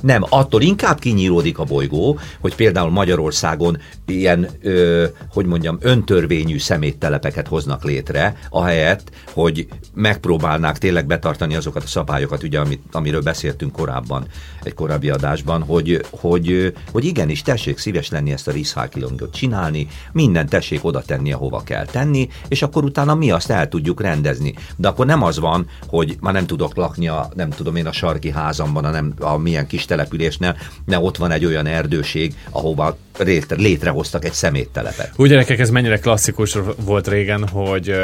Nem, 0.00 0.24
attól 0.28 0.62
inkább 0.62 0.98
kinyíródik 0.98 1.58
a 1.58 1.64
bolygó, 1.64 2.18
hogy 2.40 2.54
például 2.54 2.90
Magyarországon 2.90 3.78
ilyen, 4.06 4.48
ö, 4.62 5.04
hogy 5.32 5.46
mondjam, 5.46 5.78
öntörvényű 5.80 6.58
szeméttelepeket 6.58 7.48
hoznak 7.48 7.84
létre, 7.84 8.36
ahelyett, 8.50 9.10
hogy 9.32 9.66
megpróbálnák 9.94 10.78
tényleg 10.78 11.06
betartani 11.06 11.54
azokat 11.54 11.82
a 11.82 11.86
szabályokat, 11.86 12.42
ugye, 12.42 12.60
amit, 12.60 12.82
amiről 12.92 13.22
beszéltünk 13.22 13.72
korábban, 13.72 14.26
egy 14.62 14.74
korábbi 14.74 15.10
adásban, 15.10 15.62
hogy, 15.62 16.00
hogy, 16.10 16.74
hogy 16.92 17.04
igenis 17.04 17.42
tessék 17.42 17.78
szíves 17.78 18.10
lenni 18.10 18.32
ezt 18.32 18.48
a 18.48 18.52
recyclingot 18.52 19.34
csinálni, 19.34 19.88
minden 20.12 20.48
tessék 20.48 20.84
oda 20.84 21.02
tenni, 21.02 21.32
ahova 21.32 21.62
kell 21.62 21.84
tenni, 21.84 22.28
és 22.48 22.62
akkor 22.62 22.84
utána 22.84 23.14
mi 23.14 23.30
azt 23.30 23.50
el 23.50 23.68
tudjuk 23.68 24.00
rendezni. 24.00 24.54
De 24.76 24.88
akkor 24.88 25.06
nem 25.06 25.22
az 25.22 25.38
van, 25.38 25.66
hogy 25.86 26.16
már 26.20 26.32
nem 26.32 26.46
tudok 26.46 26.76
lakni 26.76 27.08
a, 27.08 27.28
nem 27.34 27.50
tudom 27.50 27.76
én, 27.76 27.86
a 27.86 27.92
sarki 27.92 28.30
házamban, 28.30 28.84
a, 28.84 28.90
nem, 28.90 29.14
a 29.18 29.36
milyen 29.36 29.66
kis 29.66 29.84
településnél, 29.90 30.56
ne 30.84 30.98
ott 30.98 31.16
van 31.16 31.30
egy 31.30 31.44
olyan 31.44 31.66
erdőség, 31.66 32.34
ahova 32.50 32.96
létre, 33.24 33.56
létrehoztak 33.56 34.24
egy 34.24 34.32
szeméttelepet. 34.32 35.12
Úgy 35.16 35.28
gyerekek, 35.28 35.58
ez 35.58 35.70
mennyire 35.70 35.98
klasszikus 35.98 36.56
volt 36.84 37.08
régen, 37.08 37.48
hogy 37.48 37.94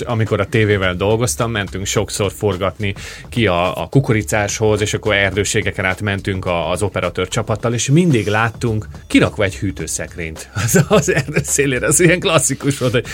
amikor 0.00 0.40
a 0.40 0.46
tévével 0.46 0.94
dolgoztam, 0.94 1.50
mentünk 1.50 1.86
sokszor 1.86 2.32
forgatni 2.32 2.94
ki 3.28 3.46
a, 3.46 3.82
a 3.82 3.86
kukoricáshoz, 3.86 4.80
és 4.80 4.94
akkor 4.94 5.14
erdőségeken 5.14 5.84
át 5.84 6.00
mentünk 6.00 6.44
a, 6.44 6.70
az 6.70 6.82
operatőr 6.82 7.28
csapattal, 7.28 7.74
és 7.74 7.90
mindig 7.90 8.26
láttunk 8.26 8.88
kirakva 9.06 9.44
egy 9.44 9.56
hűtőszekrényt 9.56 10.50
az, 10.64 10.84
az 10.88 11.12
erdő 11.12 11.40
szélére. 11.42 11.86
Ez 11.86 12.00
ilyen 12.00 12.20
klasszikus 12.20 12.78
volt, 12.78 12.92
hogy 12.92 13.04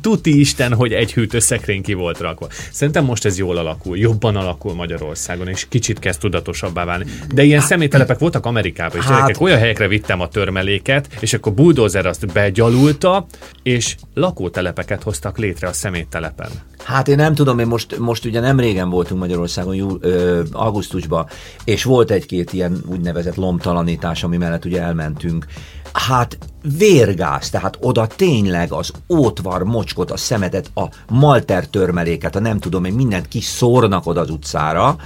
tuti 0.00 0.40
Isten, 0.40 0.74
hogy 0.74 0.92
egy 0.92 1.12
hűtőszekrény 1.12 1.82
ki 1.82 1.92
volt 1.92 2.18
rakva. 2.18 2.46
Szerintem 2.70 3.04
most 3.04 3.24
ez 3.24 3.38
jól 3.38 3.56
alakul, 3.56 3.98
jobban 3.98 4.36
alakul 4.36 4.74
Magyarországon, 4.74 5.48
és 5.48 5.66
kicsit 5.68 5.98
kezd 5.98 6.20
tudatosabbá 6.20 6.84
válni. 6.84 7.04
De 7.34 7.42
ilyen 7.42 7.60
személytelepek 7.60 8.18
voltak 8.18 8.46
Amerikában, 8.46 8.96
és 8.96 9.04
Hát- 9.04 9.14
gyerekek, 9.14 9.40
olyan 9.40 9.58
helyekre 9.58 9.88
vittem 9.88 10.20
a 10.20 10.28
törmeléket, 10.82 11.22
és 11.22 11.34
akkor 11.34 11.52
bulldozer 11.52 12.06
azt 12.06 12.32
begyalulta, 12.32 13.26
és 13.62 13.96
lakótelepeket 14.14 15.02
hoztak 15.02 15.38
létre 15.38 15.68
a 15.68 15.72
szeméttelepen. 15.72 16.50
Hát 16.84 17.08
én 17.08 17.16
nem 17.16 17.34
tudom, 17.34 17.58
én 17.58 17.66
most, 17.66 17.98
most 17.98 18.24
ugye 18.24 18.40
nem 18.40 18.60
régen 18.60 18.90
voltunk 18.90 19.20
Magyarországon, 19.20 19.74
jú, 19.74 19.96
ö, 20.00 20.42
augusztusban, 20.52 21.26
és 21.64 21.84
volt 21.84 22.10
egy-két 22.10 22.52
ilyen 22.52 22.82
úgynevezett 22.86 23.34
lomtalanítás, 23.34 24.22
ami 24.22 24.36
mellett 24.36 24.64
ugye 24.64 24.82
elmentünk. 24.82 25.46
Hát 25.92 26.38
vérgáz, 26.78 27.50
tehát 27.50 27.78
oda 27.80 28.06
tényleg 28.06 28.72
az 28.72 28.90
ótvar 29.08 29.62
mocskot, 29.62 30.10
a 30.10 30.16
szemetet, 30.16 30.70
a 30.74 30.84
malter 31.08 31.66
törmeléket, 31.66 32.36
a 32.36 32.40
nem 32.40 32.58
tudom 32.58 32.84
én, 32.84 32.92
mindent 32.92 33.28
kiszórnak 33.28 34.06
oda 34.06 34.20
az 34.20 34.30
utcára, 34.30 34.96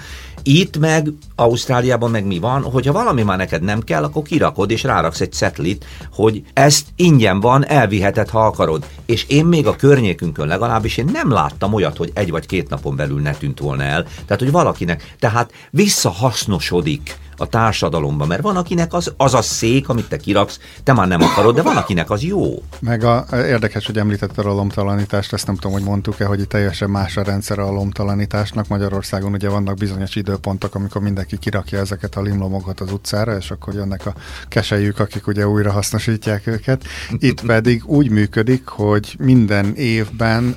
itt 0.48 0.78
meg, 0.78 1.12
Ausztráliában 1.34 2.10
meg 2.10 2.26
mi 2.26 2.38
van, 2.38 2.62
hogyha 2.62 2.92
valami 2.92 3.22
már 3.22 3.36
neked 3.36 3.62
nem 3.62 3.80
kell, 3.80 4.04
akkor 4.04 4.22
kirakod 4.22 4.70
és 4.70 4.82
ráraksz 4.82 5.20
egy 5.20 5.32
cetlit, 5.32 5.84
hogy 6.12 6.42
ezt 6.52 6.86
ingyen 6.96 7.40
van, 7.40 7.66
elviheted, 7.66 8.28
ha 8.28 8.46
akarod. 8.46 8.86
És 9.06 9.24
én 9.28 9.44
még 9.44 9.66
a 9.66 9.76
környékünkön 9.76 10.46
legalábbis 10.46 10.96
én 10.96 11.08
nem 11.12 11.30
láttam 11.30 11.72
olyat, 11.72 11.96
hogy 11.96 12.10
egy 12.14 12.30
vagy 12.30 12.46
két 12.46 12.68
napon 12.68 12.96
belül 12.96 13.20
ne 13.20 13.32
tűnt 13.32 13.58
volna 13.58 13.82
el. 13.82 14.02
Tehát, 14.02 14.42
hogy 14.42 14.50
valakinek, 14.50 15.14
tehát 15.18 15.52
visszahasznosodik 15.70 17.18
a 17.38 17.46
társadalomba, 17.46 18.26
mert 18.26 18.42
van, 18.42 18.56
akinek 18.56 18.92
az, 18.92 19.12
az 19.16 19.34
a 19.34 19.42
szék, 19.42 19.88
amit 19.88 20.08
te 20.08 20.16
kiraksz, 20.16 20.58
te 20.82 20.92
már 20.92 21.08
nem 21.08 21.22
akarod, 21.22 21.54
de 21.54 21.62
van, 21.62 21.76
akinek 21.76 22.10
az 22.10 22.22
jó. 22.22 22.62
Meg 22.80 23.04
a, 23.04 23.26
érdekes, 23.32 23.86
hogy 23.86 23.98
említetted 23.98 24.46
a 24.46 24.52
lomtalanítást, 24.52 25.32
ezt 25.32 25.46
nem 25.46 25.54
tudom, 25.54 25.72
hogy 25.72 25.82
mondtuk-e, 25.82 26.24
hogy 26.24 26.48
teljesen 26.48 26.90
más 26.90 27.16
a 27.16 27.22
rendszer 27.22 27.58
a 27.58 27.70
lomtalanításnak. 27.70 28.68
Magyarországon 28.68 29.32
ugye 29.32 29.48
vannak 29.48 29.76
bizonyos 29.76 30.16
időpontok, 30.16 30.74
amikor 30.74 31.02
mindenki 31.02 31.38
kirakja 31.38 31.78
ezeket 31.78 32.16
a 32.16 32.20
limlomokat 32.20 32.80
az 32.80 32.92
utcára, 32.92 33.36
és 33.36 33.50
akkor 33.50 33.74
jönnek 33.74 34.06
a 34.06 34.14
keselyük, 34.48 34.98
akik 34.98 35.26
ugye 35.26 35.48
újra 35.48 35.72
hasznosítják 35.72 36.46
őket. 36.46 36.84
Itt 37.18 37.40
pedig 37.40 37.82
úgy 37.86 38.10
működik, 38.10 38.66
hogy 38.66 39.16
minden 39.18 39.74
évben 39.74 40.56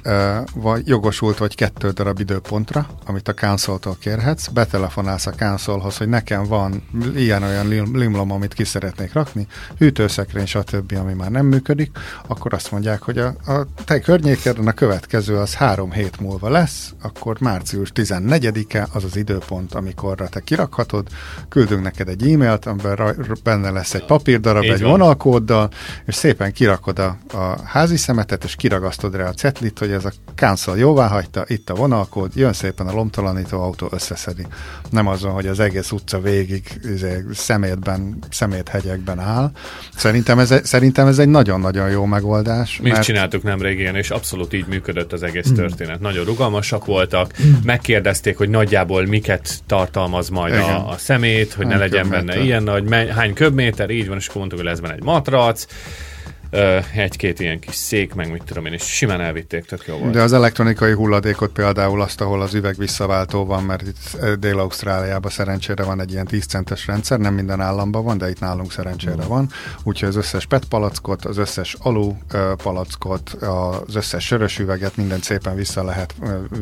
vagy 0.53 0.87
jogosult 0.87 1.37
vagy 1.37 1.55
kettő 1.55 1.89
darab 1.89 2.19
időpontra, 2.19 2.87
amit 3.05 3.27
a 3.27 3.33
council-tól 3.33 3.97
kérhetsz, 3.99 4.47
betelefonálsz 4.47 5.25
a 5.25 5.31
councilhoz, 5.31 5.97
hogy 5.97 6.07
nekem 6.07 6.43
van 6.43 6.70
ilyen-olyan 7.15 7.67
lim- 7.67 7.95
limlom, 7.95 8.31
amit 8.31 8.53
ki 8.53 8.63
szeretnék 8.63 9.13
rakni, 9.13 9.47
hűtőszekrény, 9.77 10.45
stb., 10.45 10.93
ami 10.99 11.13
már 11.13 11.31
nem 11.31 11.45
működik, 11.45 11.91
akkor 12.27 12.53
azt 12.53 12.71
mondják, 12.71 13.01
hogy 13.01 13.17
a, 13.17 13.27
a 13.27 13.65
te 13.85 13.99
környékeden 13.99 14.67
a 14.67 14.71
következő 14.71 15.37
az 15.37 15.53
három 15.53 15.91
hét 15.91 16.19
múlva 16.19 16.49
lesz, 16.49 16.93
akkor 17.01 17.37
március 17.39 17.91
14-e 17.95 18.87
az 18.93 19.03
az 19.03 19.15
időpont, 19.15 19.73
amikorra 19.73 20.27
te 20.29 20.39
kirakhatod, 20.39 21.07
küldünk 21.49 21.83
neked 21.83 22.07
egy 22.07 22.31
e-mailt, 22.31 22.65
amiben 22.65 22.95
raj- 22.95 23.41
benne 23.43 23.69
lesz 23.71 23.93
egy 23.93 24.05
papírdarab, 24.05 24.63
Így 24.63 24.69
egy 24.69 24.81
van. 24.81 24.91
vonalkóddal, 24.91 25.69
és 26.05 26.15
szépen 26.15 26.51
kirakod 26.53 26.99
a, 26.99 27.17
a 27.33 27.55
házi 27.65 27.97
szemetet, 27.97 28.43
és 28.43 28.55
kiragasztod 28.55 29.15
rá 29.15 29.27
a 29.27 29.33
cetlit, 29.33 29.79
hogy 29.79 29.91
ez 29.91 30.05
a 30.05 30.11
council 30.35 30.77
jóvá 30.77 31.07
hagyta, 31.07 31.43
itt 31.47 31.69
a 31.69 31.75
vonalkód, 31.75 32.35
jön 32.35 32.53
szépen 32.53 32.87
a 32.87 32.93
lomtalanító 32.93 33.61
autó 33.61 33.87
összeszedi. 33.91 34.45
Nem 34.89 35.07
azon, 35.07 35.31
hogy 35.31 35.47
az 35.47 35.59
egész 35.59 35.91
utca 35.91 36.19
végig 36.19 36.60
izé, 36.83 37.23
szemétben, 37.33 38.17
szeméthegyekben 38.31 39.19
áll. 39.19 39.51
Szerintem 39.95 40.39
ez, 40.39 40.51
egy- 40.51 40.65
szerintem 40.65 41.07
ez 41.07 41.19
egy 41.19 41.27
nagyon-nagyon 41.29 41.89
jó 41.89 42.05
megoldás. 42.05 42.79
Mi 42.83 42.89
is 42.89 42.99
csináltuk 42.99 43.43
nemrég 43.43 43.79
ilyen, 43.79 43.95
és 43.95 44.09
abszolút 44.09 44.53
így 44.53 44.65
működött 44.67 45.13
az 45.13 45.23
egész 45.23 45.51
történet. 45.55 45.99
Nagyon 45.99 46.25
rugalmasak 46.25 46.85
voltak, 46.85 47.33
megkérdezték, 47.63 48.37
hogy 48.37 48.49
nagyjából 48.49 49.05
miket 49.05 49.49
tartalmaz 49.67 50.29
majd 50.29 50.53
Igen. 50.53 50.63
a, 50.63 50.89
a 50.89 50.97
szemét, 50.97 51.53
hogy 51.53 51.65
ne 51.65 51.71
Hány 51.71 51.81
legyen 51.81 52.01
köbméter. 52.03 52.25
benne 52.25 52.43
ilyen 52.43 52.63
nagy, 52.63 53.09
hány 53.15 53.33
köbméter, 53.33 53.89
így 53.89 54.07
van, 54.07 54.17
és 54.17 54.25
akkor 54.27 54.37
mondtuk, 54.37 54.59
hogy 54.59 54.69
lesz 54.69 54.79
benne 54.79 54.93
egy 54.93 55.03
matrac, 55.03 55.65
egy-két 56.95 57.39
ilyen 57.39 57.59
kis 57.59 57.75
szék, 57.75 58.13
meg 58.13 58.31
mit 58.31 58.43
tudom 58.43 58.65
én, 58.65 58.73
és 58.73 58.83
simán 58.83 59.21
elvitték, 59.21 59.65
tök 59.65 59.83
jó 59.87 59.97
volt. 59.97 60.11
De 60.11 60.21
az 60.21 60.33
elektronikai 60.33 60.93
hulladékot 60.93 61.51
például 61.51 62.01
azt, 62.01 62.21
ahol 62.21 62.41
az 62.41 62.53
üveg 62.53 62.75
visszaváltó 62.77 63.45
van, 63.45 63.63
mert 63.63 63.81
itt 63.81 64.17
Dél-Ausztráliában 64.39 65.31
szerencsére 65.31 65.83
van 65.83 66.01
egy 66.01 66.11
ilyen 66.11 66.25
10 66.25 66.45
centes 66.45 66.87
rendszer, 66.87 67.19
nem 67.19 67.33
minden 67.33 67.61
államban 67.61 68.03
van, 68.03 68.17
de 68.17 68.29
itt 68.29 68.39
nálunk 68.39 68.71
szerencsére 68.71 69.23
van. 69.23 69.49
Úgyhogy 69.83 70.09
az 70.09 70.15
összes 70.15 70.45
PET 70.45 70.65
palackot, 70.65 71.25
az 71.25 71.37
összes 71.37 71.75
alu 71.79 72.13
palackot, 72.63 73.29
az 73.29 73.95
összes 73.95 74.25
sörös 74.25 74.59
üveget 74.59 74.95
mindent 74.95 75.23
szépen 75.23 75.55
vissza 75.55 75.83
lehet 75.83 76.15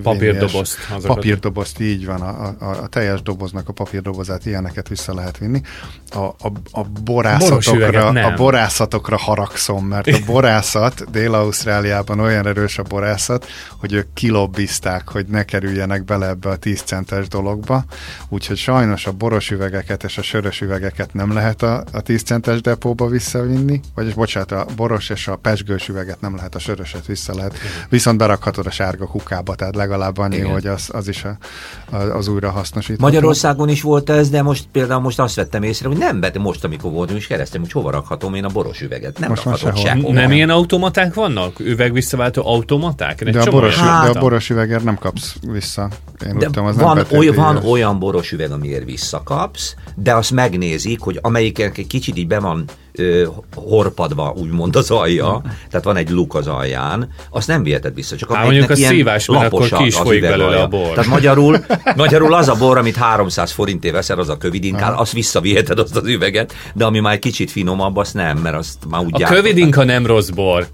Papírdobozt. 0.04 0.78
Papírdobozt, 1.02 1.80
így 1.80 2.06
van, 2.06 2.22
a, 2.22 2.56
a, 2.60 2.70
a 2.70 2.88
teljes 2.88 3.22
doboznak 3.22 3.70
a 3.70 3.74
papírdobozát, 3.74 4.46
ilyeneket 4.46 4.88
vissza 4.88 5.14
lehet 5.14 5.38
vinni. 5.38 5.62
A, 6.10 6.20
a, 6.20 6.52
a 6.72 6.84
borászatokra, 7.04 8.08
a 8.08 8.34
borászatokra 8.36 9.18
haragszom, 9.18 9.79
tudom, 9.80 9.88
mert 9.88 10.08
a 10.08 10.32
borászat, 10.32 11.12
Dél-Ausztráliában 11.12 12.20
olyan 12.20 12.48
erős 12.48 12.78
a 12.78 12.84
borászat, 12.84 13.46
hogy 13.78 13.94
ők 13.94 14.14
kilobbizták, 14.14 15.10
hogy 15.10 15.26
ne 15.26 15.44
kerüljenek 15.44 16.06
bele 16.06 16.28
ebbe 16.28 16.50
a 16.50 16.56
10 16.56 16.82
centes 16.82 17.28
dologba, 17.28 17.84
úgyhogy 18.30 18.58
sajnos 18.58 19.06
a 19.06 19.12
boros 19.12 19.52
üvegeket 19.52 20.04
és 20.04 20.18
a 20.18 20.22
sörös 20.22 20.62
üvegeket 20.62 21.14
nem 21.14 21.34
lehet 21.34 21.62
a, 21.62 21.84
a 21.92 22.02
10 22.02 22.24
centes 22.24 22.62
depóba 22.62 23.08
visszavinni, 23.08 23.82
vagyis 23.96 24.14
bocsánat, 24.14 24.52
a 24.52 24.66
boros 24.76 25.10
és 25.10 25.28
a 25.28 25.36
pesgős 25.36 25.88
üveget 25.88 26.22
nem 26.22 26.36
lehet, 26.36 26.56
a 26.56 26.60
söröset 26.60 27.06
vissza 27.06 27.36
lehet, 27.36 27.56
viszont 27.90 28.18
berakhatod 28.18 28.66
a 28.66 28.72
sárga 28.72 29.06
kukába, 29.06 29.56
tehát 29.56 29.76
legalább 29.76 30.18
annyi, 30.18 30.36
Igen. 30.36 30.52
hogy 30.52 30.68
az, 30.68 30.90
az 30.92 31.08
is 31.08 31.24
a, 31.24 31.96
az 31.96 32.28
újra 32.28 32.50
hasznosítható. 32.50 33.04
Magyarországon 33.04 33.70
is 33.70 33.82
volt 33.82 34.10
ez, 34.10 34.30
de 34.30 34.42
most 34.42 34.68
például 34.72 35.02
most 35.02 35.20
azt 35.20 35.36
vettem 35.36 35.64
észre, 35.64 35.88
hogy 35.88 35.98
nem, 35.98 36.20
de 36.20 36.32
most 36.40 36.64
amikor 36.64 36.92
voltunk 36.92 37.20
is 37.20 37.28
keresztem, 37.28 37.62
hogy 37.62 37.72
hova 37.72 37.92
rakhatom 37.92 38.34
én 38.34 38.44
a 38.44 38.50
boros 38.50 38.82
üveget. 38.82 39.20
Nem 39.20 39.30
most 39.30 39.44
rakhatom 39.44 39.69
sehol. 39.76 40.14
Nem 40.14 40.32
ilyen 40.32 40.50
automaták 40.50 41.14
vannak? 41.14 41.60
Üveg 41.60 41.94
visszaváltó 41.94 42.48
automaták? 42.48 43.24
De 43.24 43.42
a, 43.42 43.52
boros, 43.52 43.76
hát, 43.76 44.12
de 44.12 44.20
a 44.20 44.22
boros 44.22 44.50
üvegért 44.50 44.84
nem 44.84 44.96
kapsz 44.96 45.36
vissza. 45.52 45.90
Én 46.26 46.38
de 46.38 46.46
tudom, 46.46 46.66
az 46.66 46.78
van, 46.78 47.06
olyan, 47.12 47.36
van 47.36 47.58
olyan 47.66 48.00
boros 48.00 48.32
üveg, 48.32 48.52
amiért 48.52 48.86
visszakapsz, 48.86 49.76
de 49.96 50.14
azt 50.14 50.32
megnézik, 50.32 51.00
hogy 51.00 51.20
amelyiken 51.22 51.72
egy 51.76 51.88
kicsit 51.88 52.18
így 52.18 52.28
be 52.28 52.40
van 52.40 52.66
ö, 53.00 53.28
horpadva, 53.56 54.34
úgymond 54.38 54.76
az 54.76 54.92
alja, 54.92 55.42
tehát 55.70 55.86
van 55.86 55.96
egy 55.96 56.10
luk 56.10 56.36
az 56.36 56.48
alján, 56.48 57.10
azt 57.30 57.48
nem 57.48 57.64
viheted 57.64 57.94
vissza, 57.96 58.16
csak 58.16 58.34
Há, 58.34 58.44
mondjuk 58.44 58.70
a 58.70 58.76
szívás, 58.76 59.28
mert 59.28 59.46
akkor 59.46 59.70
ki 59.70 59.86
is 59.86 59.96
folyik 59.96 60.22
belőle 60.22 60.62
a 60.62 60.68
bor. 60.68 60.94
Tehát 60.94 61.10
magyarul, 61.10 61.58
magyarul 61.96 62.34
az 62.34 62.48
a 62.48 62.56
bor, 62.56 62.78
amit 62.78 62.96
300 62.96 63.52
forintért 63.52 63.94
veszel, 63.94 64.20
az 64.20 64.30
a 64.30 64.38
kövidinkál, 64.38 64.94
azt 64.94 65.12
visszaviheted 65.12 65.80
azt 65.80 65.96
az 65.96 66.08
üveget, 66.08 66.54
de 66.74 66.86
ami 66.86 67.00
már 67.00 67.14
egy 67.14 67.20
kicsit 67.20 67.52
finomabb, 67.52 67.98
azt 67.98 68.14
nem, 68.14 68.38
mert 68.38 68.56
azt 68.56 68.78
már 68.90 69.02
úgy 69.02 69.24
A 69.24 69.28
kövidinka 69.28 69.84
nem 69.84 70.06
rossz 70.06 70.30
bor. 70.30 70.68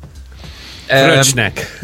Fröcsnek. 0.88 1.80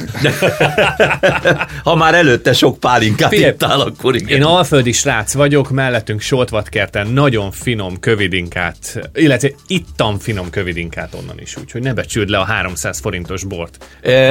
ha 1.84 1.96
már 1.96 2.14
előtte 2.14 2.54
sok 2.54 2.80
pálinkát 2.80 3.30
Figyelj, 3.30 3.52
ittál, 3.52 3.80
akkor 3.80 4.16
igen. 4.16 4.28
Én 4.28 4.44
alföldi 4.44 4.92
srác 4.92 5.34
vagyok, 5.34 5.70
mellettünk 5.70 6.22
Soltvatkerten 6.22 7.08
nagyon 7.08 7.52
finom 7.52 8.00
kövidinkát, 8.00 9.10
illetve 9.14 9.50
ittam 9.68 10.20
finom 10.20 10.50
kövidinkát 10.50 11.14
onnan 11.14 11.40
is, 11.40 11.58
úgyhogy 11.58 11.82
ne 11.82 11.94
becsüld 11.94 12.30
le 12.30 12.38
a 12.38 12.44
300 12.44 13.00
forintos 13.00 13.44
bort. 13.44 13.86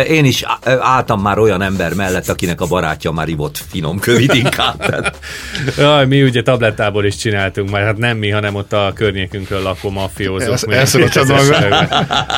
Én 0.08 0.24
is 0.24 0.42
álltam 0.64 1.20
már 1.20 1.38
olyan 1.38 1.62
ember 1.62 1.94
mellett, 1.94 2.28
akinek 2.28 2.60
a 2.60 2.66
barátja 2.66 3.10
már 3.10 3.28
ivott 3.28 3.58
finom 3.70 3.98
kövidinkát. 3.98 5.18
Jaj, 5.78 6.06
mi 6.06 6.22
ugye 6.22 6.42
tablettából 6.42 7.04
is 7.04 7.16
csináltunk, 7.16 7.70
már 7.70 7.82
hát 7.82 7.96
nem 7.96 8.16
mi, 8.16 8.30
hanem 8.30 8.54
ott 8.54 8.72
a 8.72 8.92
környékünkről 8.94 9.62
lakó 9.62 9.90
mafiózók. 9.90 10.58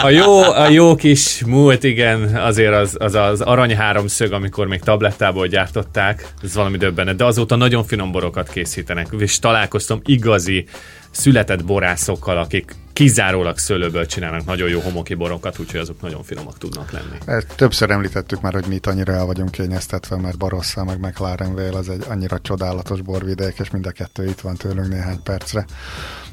a 0.03 0.11
jó, 0.11 0.42
a 0.42 0.68
jó 0.68 0.95
kis 0.95 1.42
múlt, 1.47 1.85
igen, 1.85 2.22
azért 2.35 2.75
az, 2.75 2.97
az, 2.99 3.15
az 3.15 3.41
arany 3.41 3.77
háromszög, 3.77 4.33
amikor 4.33 4.67
még 4.67 4.81
tablettából 4.81 5.47
gyártották, 5.47 6.33
ez 6.43 6.55
valami 6.55 6.77
döbbenet, 6.77 7.17
de 7.17 7.25
azóta 7.25 7.57
nagyon 7.57 7.85
finom 7.85 8.13
borokat 8.13 8.49
készítenek, 8.49 9.07
és 9.19 9.39
találkoztam 9.39 10.01
igazi 10.05 10.67
született 11.11 11.65
borászokkal, 11.65 12.39
akik 12.39 12.75
kizárólag 12.93 13.59
szőlőből 13.59 14.07
csinálnak 14.07 14.45
nagyon 14.45 14.69
jó 14.69 14.81
homoki 14.81 15.15
borokat, 15.15 15.59
úgyhogy 15.59 15.81
azok 15.81 16.01
nagyon 16.01 16.23
finomak 16.23 16.59
tudnak 16.59 16.91
lenni. 16.93 17.43
Többször 17.57 17.91
említettük 17.91 18.41
már, 18.41 18.53
hogy 18.53 18.67
mi 18.69 18.75
itt 18.75 18.87
annyira 18.87 19.13
el 19.13 19.25
vagyunk 19.25 19.51
kényeztetve, 19.51 20.17
mert 20.17 20.39
Barossa 20.39 20.85
meg 20.85 21.01
McLaren 21.01 21.55
Vale 21.55 21.77
az 21.77 21.89
egy 21.89 22.05
annyira 22.09 22.39
csodálatos 22.39 23.01
borvidék, 23.01 23.59
és 23.59 23.71
mind 23.71 23.87
a 23.87 23.91
kettő 23.91 24.27
itt 24.27 24.41
van 24.41 24.57
tőlünk 24.57 24.89
néhány 24.89 25.23
percre. 25.23 25.65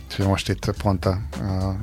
Úgyhogy 0.09 0.25
most 0.25 0.49
itt 0.49 0.73
pont 0.81 1.05
a, 1.05 1.19
a 1.31 1.75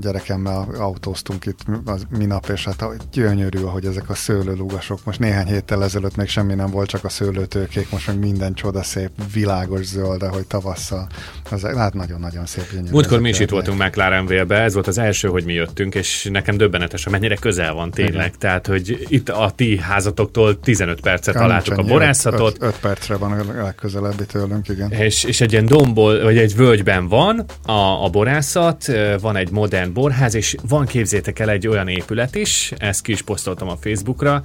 gyerekemmel 0.00 0.68
autóztunk 0.78 1.46
itt 1.46 1.58
az 1.84 2.06
minap, 2.18 2.48
és 2.48 2.64
hát 2.64 2.84
gyönyörű, 3.12 3.58
hogy 3.58 3.84
ezek 3.84 4.10
a 4.10 4.14
szőlőlugasok. 4.14 5.04
Most 5.04 5.18
néhány 5.18 5.46
héttel 5.46 5.84
ezelőtt 5.84 6.16
még 6.16 6.28
semmi 6.28 6.54
nem 6.54 6.70
volt, 6.70 6.88
csak 6.88 7.04
a 7.04 7.08
szőlőtőkék, 7.08 7.90
most 7.90 8.06
meg 8.06 8.18
minden 8.18 8.54
csoda 8.54 8.82
szép, 8.82 9.10
világos 9.32 9.84
zöld, 9.84 10.22
hogy 10.22 10.46
tavasszal. 10.46 11.06
Az, 11.50 11.62
hát 11.62 11.94
nagyon-nagyon 11.94 12.46
szép 12.46 12.70
gyönyörű. 12.70 12.90
Múltkor 12.90 13.20
mi 13.20 13.28
is 13.28 13.40
itt 13.40 13.50
voltunk 13.50 13.78
McLaren 13.78 14.26
Vale-be, 14.26 14.60
ez 14.60 14.74
volt 14.74 14.86
az 14.86 14.98
első, 14.98 15.28
hogy 15.28 15.44
mi 15.44 15.52
jöttünk, 15.52 15.94
és 15.94 16.28
nekem 16.32 16.56
döbbenetes, 16.56 17.08
mennyire 17.08 17.36
közel 17.36 17.72
van 17.72 17.90
tényleg. 17.90 18.26
Igen. 18.26 18.38
Tehát, 18.38 18.66
hogy 18.66 19.06
itt 19.08 19.28
a 19.28 19.52
ti 19.56 19.78
házatoktól 19.78 20.60
15 20.60 21.00
percet 21.00 21.34
találtuk 21.34 21.78
a 21.78 21.82
borászatot. 21.82 22.56
5 22.60 22.78
percre 22.80 23.16
van 23.16 23.32
a 23.32 23.62
legközelebbi 23.62 24.24
tőlünk, 24.26 24.68
igen. 24.68 24.90
És, 24.90 25.24
és 25.24 25.40
egy 25.40 25.52
ilyen 25.52 25.66
dombol, 25.66 26.22
vagy 26.22 26.38
egy 26.38 26.56
völgyben 26.56 27.08
van, 27.08 27.44
a, 27.72 28.04
a 28.04 28.08
borászat, 28.08 28.92
van 29.20 29.36
egy 29.36 29.50
modern 29.50 29.92
borház, 29.92 30.34
és 30.34 30.56
van 30.68 30.86
képzétek 30.86 31.38
el 31.38 31.50
egy 31.50 31.66
olyan 31.66 31.88
épület 31.88 32.34
is, 32.34 32.72
ezt 32.76 33.02
ki 33.02 33.12
is 33.12 33.22
posztoltam 33.22 33.68
a 33.68 33.76
Facebookra, 33.80 34.42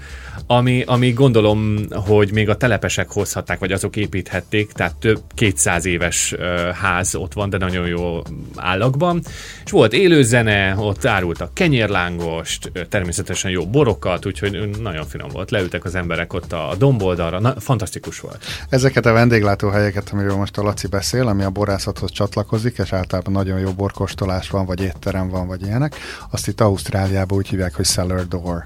ami, 0.48 0.84
ami 0.86 1.12
gondolom, 1.12 1.76
hogy 1.90 2.32
még 2.32 2.50
a 2.50 2.58
telepesek 2.58 3.12
hozhatták, 3.12 3.60
vagy 3.60 3.72
azok 3.72 3.96
építhették, 3.96 4.72
tehát 4.72 4.96
több 4.96 5.22
200 5.34 5.86
éves 5.86 6.36
ház 6.82 7.16
ott 7.16 7.34
van, 7.34 7.50
de 7.50 7.58
nagyon 7.58 7.88
jó 7.88 8.22
állagban. 8.56 9.22
És 9.66 9.72
volt 9.72 9.94
élőzene, 9.94 10.76
ott 10.78 11.06
árultak 11.06 11.54
kenyérlángost, 11.54 12.72
természetesen 12.90 13.52
jó 13.52 13.66
borokat, 13.66 14.26
úgyhogy 14.26 14.70
nagyon 14.82 15.06
finom 15.06 15.30
volt. 15.30 15.52
Leültek 15.52 15.86
az 15.86 15.96
emberek 15.96 16.34
ott 16.34 16.54
a 16.54 16.76
domboldalra, 16.78 17.40
na, 17.40 17.54
fantasztikus 17.60 18.20
volt. 18.20 18.46
Ezeket 18.70 19.06
a 19.06 19.12
vendéglátóhelyeket, 19.12 20.10
amiről 20.14 20.36
most 20.36 20.58
a 20.58 20.62
Laci 20.64 20.88
beszél, 20.88 21.28
ami 21.28 21.44
a 21.44 21.50
borászathoz 21.50 22.12
csatlakozik, 22.12 22.78
és 22.78 22.94
általában 22.94 23.17
nagyon 23.26 23.60
jó 23.60 23.72
borkostolás 23.72 24.50
van, 24.50 24.66
vagy 24.66 24.82
étterem 24.82 25.30
van, 25.30 25.48
vagy 25.48 25.62
ilyenek, 25.62 25.96
azt 26.30 26.48
itt 26.48 26.62
Ausztráliában 26.62 27.38
úgy 27.38 27.48
hívják, 27.48 27.76
hogy 27.76 27.86
cellar 27.86 28.28
door. 28.28 28.64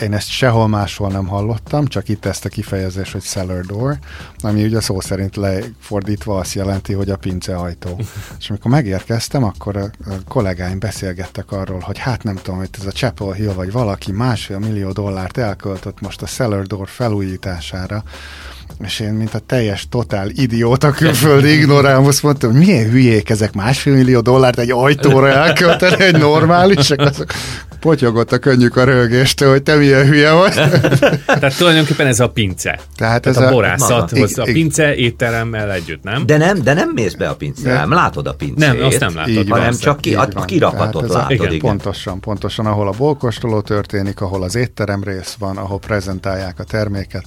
Én 0.00 0.12
ezt 0.12 0.28
sehol 0.28 0.68
máshol 0.68 1.10
nem 1.10 1.26
hallottam, 1.26 1.86
csak 1.86 2.08
itt 2.08 2.24
ezt 2.24 2.44
a 2.44 2.48
kifejezés, 2.48 3.12
hogy 3.12 3.20
cellar 3.20 3.64
door, 3.64 3.98
ami 4.40 4.64
ugye 4.64 4.80
szó 4.80 5.00
szerint 5.00 5.36
lefordítva 5.36 6.38
azt 6.38 6.54
jelenti, 6.54 6.92
hogy 6.92 7.10
a 7.10 7.16
pinceajtó. 7.16 8.00
És 8.38 8.50
amikor 8.50 8.70
megérkeztem, 8.70 9.44
akkor 9.44 9.76
a, 9.76 9.90
a 10.06 10.14
kollégáim 10.28 10.78
beszélgettek 10.78 11.52
arról, 11.52 11.80
hogy 11.80 11.98
hát 11.98 12.22
nem 12.22 12.34
tudom, 12.34 12.58
hogy 12.58 12.68
ez 12.78 12.86
a 12.86 12.90
Chapel 12.90 13.32
Hill 13.32 13.52
vagy 13.52 13.72
valaki 13.72 14.12
másfél 14.12 14.58
millió 14.58 14.92
dollárt 14.92 15.36
elköltött 15.36 16.00
most 16.00 16.22
a 16.22 16.26
cellar 16.26 16.66
door 16.66 16.88
felújítására, 16.88 18.02
és 18.84 19.00
én, 19.00 19.12
mint 19.12 19.34
a 19.34 19.38
teljes 19.38 19.88
totál 19.88 20.28
idióta 20.30 20.90
külföldi 20.90 21.52
ignorámus 21.52 22.20
mondtam, 22.20 22.50
hogy 22.50 22.60
milyen 22.60 22.90
hülyék 22.90 23.30
ezek 23.30 23.52
másfél 23.52 23.94
millió 23.94 24.20
dollárt 24.20 24.58
egy 24.58 24.70
ajtóra 24.70 25.28
elkölteni, 25.28 26.02
egy 26.02 26.18
normálisak, 26.18 27.00
azok 27.00 27.32
potyogott 27.84 28.32
a 28.32 28.38
könnyük 28.38 28.76
a 28.76 28.84
rögéstől, 28.84 29.50
hogy 29.50 29.62
te 29.62 29.74
milyen 29.74 30.06
hülye 30.06 30.32
vagy. 30.32 30.52
Tehát 31.26 31.56
tulajdonképpen 31.56 32.06
ez 32.06 32.20
a 32.20 32.28
pince. 32.28 32.70
Tehát, 32.96 33.22
Tehát 33.22 33.26
ez 33.26 33.36
a, 33.36 33.46
a 33.46 33.50
borászathoz, 33.50 34.38
a 34.38 34.42
pince 34.42 34.94
étteremmel 34.94 35.72
együtt, 35.72 36.02
nem? 36.02 36.26
De 36.26 36.36
nem, 36.36 36.62
de 36.62 36.72
nem 36.72 36.90
mész 36.94 37.14
be 37.14 37.28
a 37.28 37.34
pince, 37.34 37.72
nem 37.72 37.92
látod 37.92 38.26
a 38.26 38.34
pincét. 38.34 38.58
Nem, 38.58 38.82
azt 38.82 39.00
nem 39.00 39.14
látod. 39.14 39.48
hanem 39.48 39.74
csak 39.74 40.00
ki, 40.00 40.14
a, 40.14 40.28
a 40.34 40.44
kirakatot 40.44 41.08
látod. 41.08 41.30
A, 41.30 41.32
igen, 41.32 41.46
igen. 41.46 41.58
Pontosan, 41.58 42.20
pontosan, 42.20 42.66
ahol 42.66 42.88
a 42.88 42.92
bolkostoló 42.98 43.60
történik, 43.60 44.20
ahol 44.20 44.42
az 44.42 44.54
étterem 44.54 45.02
rész 45.02 45.36
van, 45.38 45.56
ahol 45.56 45.78
prezentálják 45.78 46.58
a 46.58 46.64
terméket, 46.64 47.24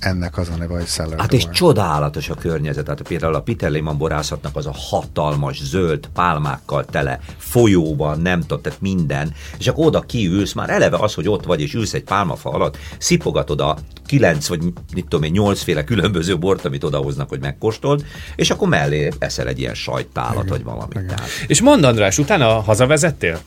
ennek 0.00 0.38
az 0.38 0.48
a 0.48 0.56
neve, 0.56 0.74
hogy 0.74 0.86
Cellar 0.86 1.18
Hát 1.18 1.32
és 1.32 1.48
csodálatos 1.50 2.28
a 2.28 2.34
környezet. 2.34 2.88
Hát 2.88 3.02
például 3.02 3.34
a 3.34 3.40
Peter 3.40 3.70
Lehman 3.70 3.98
borászatnak 3.98 4.56
az 4.56 4.66
a 4.66 4.74
hatalmas, 4.74 5.62
zöld 5.62 6.08
pálmákkal 6.14 6.84
tele, 6.84 7.20
folyóban, 7.36 8.20
nem 8.20 8.40
tudom, 8.40 8.60
tehát 8.62 8.80
minden. 8.80 9.34
És 9.58 9.68
akkor 9.68 9.86
oda 9.86 10.00
kiülsz, 10.00 10.52
már 10.52 10.70
eleve 10.70 10.96
az, 10.96 11.14
hogy 11.14 11.28
ott 11.28 11.44
vagy, 11.44 11.60
és 11.60 11.74
ülsz 11.74 11.94
egy 11.94 12.04
pálmafa 12.04 12.50
alatt, 12.50 12.76
szipogatod 12.98 13.60
a 13.60 13.76
kilenc 14.10 14.48
vagy 14.48 14.60
mit 14.94 15.06
tudom 15.08 15.24
én, 15.24 15.30
nyolcféle 15.30 15.84
különböző 15.84 16.38
bort, 16.38 16.64
amit 16.64 16.84
odahoznak, 16.84 17.28
hogy 17.28 17.40
megkóstold, 17.40 18.04
és 18.36 18.50
akkor 18.50 18.68
mellé 18.68 19.10
eszel 19.18 19.46
egy 19.46 19.58
ilyen 19.58 19.74
sajttálat, 19.74 20.48
vagy 20.48 20.62
valamit. 20.62 21.06
Tehát. 21.06 21.28
És 21.46 21.60
mondd, 21.60 21.84
András, 21.84 22.18
utána 22.18 22.60
hazavezettél? 22.60 23.40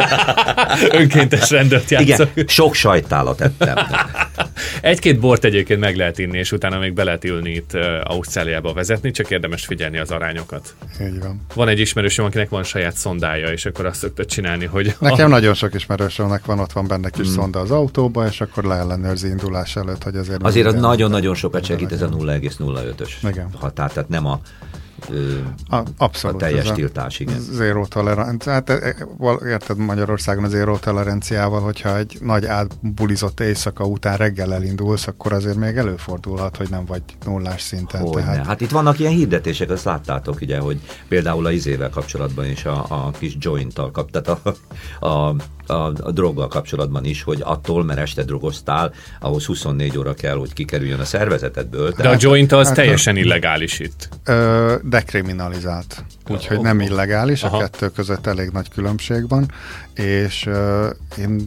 Önkéntes 1.00 1.50
rendőrt 1.50 1.90
játszol. 1.90 2.28
Igen, 2.34 2.46
sok 2.46 2.74
sajttálat 2.74 3.40
ettem. 3.40 3.76
Egy-két 4.80 5.20
bort 5.20 5.44
egyébként 5.44 5.80
meg 5.80 5.96
lehet 5.96 6.18
inni, 6.18 6.38
és 6.38 6.52
utána 6.52 6.78
még 6.78 6.92
be 6.92 7.04
lehet 7.04 7.24
ülni 7.24 7.50
itt 7.50 7.76
Ausztráliába 8.02 8.72
vezetni, 8.72 9.10
csak 9.10 9.30
érdemes 9.30 9.64
figyelni 9.64 9.98
az 9.98 10.10
arányokat. 10.10 10.74
Így 11.00 11.20
van. 11.20 11.40
Van 11.54 11.68
egy 11.68 11.78
ismerősöm, 11.78 12.24
akinek 12.24 12.48
van 12.48 12.62
saját 12.62 12.96
szondája, 12.96 13.48
és 13.48 13.66
akkor 13.66 13.86
azt 13.86 13.98
szokta 14.00 14.24
csinálni, 14.24 14.64
hogy... 14.64 14.94
Nekem 14.98 15.26
a... 15.26 15.28
nagyon 15.28 15.54
sok 15.54 15.74
ismerősömnek 15.74 16.44
van, 16.44 16.58
ott 16.58 16.72
van 16.72 16.86
benne 16.86 17.10
kis 17.10 17.28
mm. 17.28 17.32
szonda 17.32 17.60
az 17.60 17.70
autóba, 17.70 18.26
és 18.26 18.40
akkor 18.40 18.64
leellenőrzi 18.64 19.28
indulás 19.28 19.69
előtt, 19.76 20.02
hogy 20.02 20.16
azért... 20.16 20.42
Azért 20.42 20.66
az 20.66 20.74
nagyon-nagyon 20.74 21.34
sokat 21.34 21.64
segít 21.64 21.92
ez 21.92 22.02
a 22.02 22.08
0,05-ös 22.08 23.44
határ, 23.58 23.92
tehát 23.92 24.08
nem 24.08 24.26
a 24.26 24.40
a, 25.68 25.82
abszolút. 25.96 26.42
A 26.42 26.44
teljes 26.44 26.68
a 26.68 26.72
tiltás, 26.72 27.20
igen. 27.20 27.40
Zéró 27.40 27.86
tolerancia. 27.86 28.52
Hát 28.52 28.70
e, 28.70 28.72
e, 28.72 28.96
érted 29.46 29.76
Magyarországon 29.76 30.44
az 30.44 30.50
zéró 30.50 30.76
toleranciával, 30.76 31.60
hogyha 31.60 31.96
egy 31.96 32.18
nagy 32.20 32.44
átbulizott 32.44 33.40
éjszaka 33.40 33.84
után 33.84 34.16
reggel 34.16 34.54
elindulsz, 34.54 35.06
akkor 35.06 35.32
azért 35.32 35.56
még 35.56 35.76
előfordulhat, 35.76 36.56
hogy 36.56 36.70
nem 36.70 36.84
vagy 36.84 37.02
nullás 37.24 37.62
szinten. 37.62 38.00
Hogy 38.00 38.22
tehát... 38.22 38.46
Hát 38.46 38.60
itt 38.60 38.70
vannak 38.70 38.98
ilyen 38.98 39.12
hirdetések, 39.12 39.70
azt 39.70 39.84
láttátok 39.84 40.40
ugye, 40.40 40.58
hogy 40.58 40.80
például 41.08 41.46
a 41.46 41.50
izével 41.50 41.90
kapcsolatban 41.90 42.46
is 42.46 42.64
a, 42.64 42.84
a 42.88 43.10
kis 43.18 43.36
joint-tal 43.38 43.90
kap, 43.90 44.10
tehát 44.10 44.40
a, 45.00 45.06
a 45.06 45.34
a, 45.70 45.92
a 46.00 46.10
droggal 46.10 46.48
kapcsolatban 46.48 47.04
is, 47.04 47.22
hogy 47.22 47.40
attól, 47.44 47.84
mert 47.84 47.98
este 47.98 48.22
drogoztál, 48.22 48.92
ahhoz 49.20 49.44
24 49.44 49.98
óra 49.98 50.14
kell, 50.14 50.36
hogy 50.36 50.52
kikerüljön 50.52 51.00
a 51.00 51.04
szervezetedből. 51.04 51.92
De 51.96 52.08
a 52.08 52.16
joint 52.18 52.52
az 52.52 52.66
hát, 52.66 52.76
teljesen 52.76 53.16
illegális 53.16 53.78
itt. 53.78 54.08
Ö, 54.24 54.74
dekriminalizált. 54.82 56.04
Úgyhogy 56.28 56.56
oh, 56.56 56.62
nem 56.62 56.80
illegális, 56.80 57.42
Aha. 57.42 57.56
a 57.56 57.60
kettő 57.60 57.88
között 57.88 58.26
elég 58.26 58.50
nagy 58.52 58.68
különbség 58.68 59.28
van, 59.28 59.50
és 59.94 60.46
ö, 60.46 60.88
én 61.18 61.42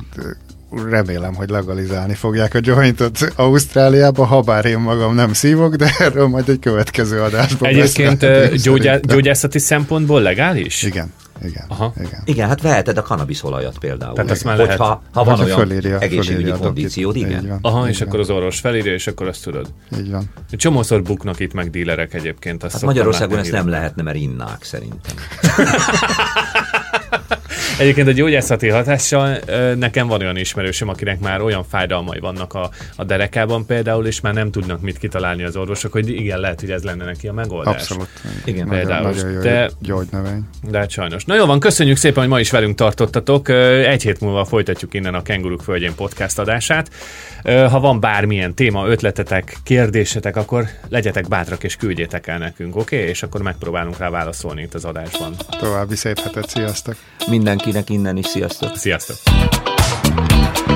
remélem, 0.89 1.33
hogy 1.33 1.49
legalizálni 1.49 2.13
fogják 2.13 2.53
a 2.53 2.59
jointot 2.61 3.33
Ausztráliába, 3.35 4.25
ha 4.25 4.41
bár 4.41 4.65
én 4.65 4.79
magam 4.79 5.15
nem 5.15 5.33
szívok, 5.33 5.75
de 5.75 5.91
erről 5.99 6.27
majd 6.27 6.49
egy 6.49 6.59
következő 6.59 7.21
adásban 7.21 7.69
Egyébként 7.69 8.25
gyógyá- 8.63 9.05
gyógyászati 9.05 9.59
szempontból 9.59 10.21
legális? 10.21 10.83
Igen. 10.83 11.13
Igen, 11.41 11.65
Aha. 11.67 11.93
igen. 11.97 12.21
igen, 12.25 12.47
hát 12.47 12.61
veheted 12.61 12.97
a 12.97 13.01
kanabiszolajat 13.01 13.77
például. 13.77 14.13
Tehát 14.13 14.31
azt 14.31 14.43
már 14.43 14.57
lehet. 14.57 14.77
Hogyha, 14.77 15.01
ha 15.13 15.23
van 15.23 15.39
olyan 15.39 15.57
fölírja, 15.57 15.99
egészségügyi 15.99 16.31
fölírja 16.31 16.57
kondíciód, 16.57 17.15
igen. 17.15 17.47
Van, 17.47 17.59
Aha, 17.61 17.89
és 17.89 17.99
van. 17.99 18.07
akkor 18.07 18.19
az 18.19 18.29
orvos 18.29 18.59
felírja, 18.59 18.93
és 18.93 19.07
akkor 19.07 19.27
azt 19.27 19.43
tudod. 19.43 19.73
Így 19.97 20.11
van. 20.11 20.29
Csomószor 20.51 21.01
buknak 21.01 21.39
itt 21.39 21.53
meg 21.53 21.69
dílerek 21.69 22.13
egyébként. 22.13 22.63
Azt 22.63 22.73
hát 22.73 22.81
Magyarországon 22.81 23.39
ezt 23.39 23.51
nem 23.51 23.67
lehetne, 23.67 24.03
mert 24.03 24.17
innák 24.17 24.63
szerintem. 24.63 25.15
Egyébként 27.83 28.07
a 28.07 28.11
gyógyászati 28.11 28.67
hatással 28.67 29.39
nekem 29.75 30.07
van 30.07 30.21
olyan 30.21 30.37
ismerősöm, 30.37 30.89
akinek 30.89 31.19
már 31.19 31.41
olyan 31.41 31.63
fájdalmai 31.69 32.19
vannak 32.19 32.53
a, 32.53 32.69
a 32.95 33.03
derekában 33.03 33.65
például, 33.65 34.05
és 34.05 34.21
már 34.21 34.33
nem 34.33 34.51
tudnak 34.51 34.81
mit 34.81 34.97
kitalálni 34.97 35.43
az 35.43 35.55
orvosok, 35.55 35.91
hogy 35.91 36.09
igen, 36.09 36.39
lehet, 36.39 36.59
hogy 36.59 36.71
ez 36.71 36.83
lenne 36.83 37.05
neki 37.05 37.27
a 37.27 37.33
megoldás. 37.33 37.73
Abszolút. 37.73 38.07
Igen, 38.45 38.67
például. 38.67 39.01
Nagyon, 39.01 39.25
nagyon 39.25 39.31
jó 39.31 39.41
de, 39.41 39.69
gyógynövény. 39.79 40.43
De 40.69 40.77
hát 40.77 40.89
sajnos. 40.89 41.25
Na 41.25 41.35
jó 41.35 41.45
van, 41.45 41.59
köszönjük 41.59 41.97
szépen, 41.97 42.19
hogy 42.21 42.31
ma 42.31 42.39
is 42.39 42.51
velünk 42.51 42.75
tartottatok. 42.75 43.49
Egy 43.49 44.03
hét 44.03 44.19
múlva 44.19 44.45
folytatjuk 44.45 44.93
innen 44.93 45.13
a 45.13 45.21
Kenguruk 45.21 45.61
Földjén 45.61 45.95
podcast 45.95 46.39
adását. 46.39 46.89
Ha 47.43 47.79
van 47.79 47.99
bármilyen 47.99 48.53
téma, 48.53 48.87
ötletetek, 48.87 49.57
kérdésetek, 49.63 50.35
akkor 50.35 50.65
legyetek 50.89 51.27
bátrak 51.27 51.63
és 51.63 51.75
küldjétek 51.75 52.27
el 52.27 52.37
nekünk, 52.37 52.75
oké? 52.75 52.95
Okay? 52.95 53.09
És 53.09 53.23
akkor 53.23 53.41
megpróbálunk 53.41 53.97
rá 53.97 54.09
válaszolni 54.09 54.61
itt 54.61 54.73
az 54.73 54.85
adásban. 54.85 55.35
További 55.59 55.95
szép 55.95 56.19
hetet, 56.19 56.49
sziasztok! 56.49 56.95
Mindenkinek 57.73 57.99
innen 57.99 58.17
is 58.17 58.25
sziasztok! 58.25 58.77
Sziasztok! 58.77 60.72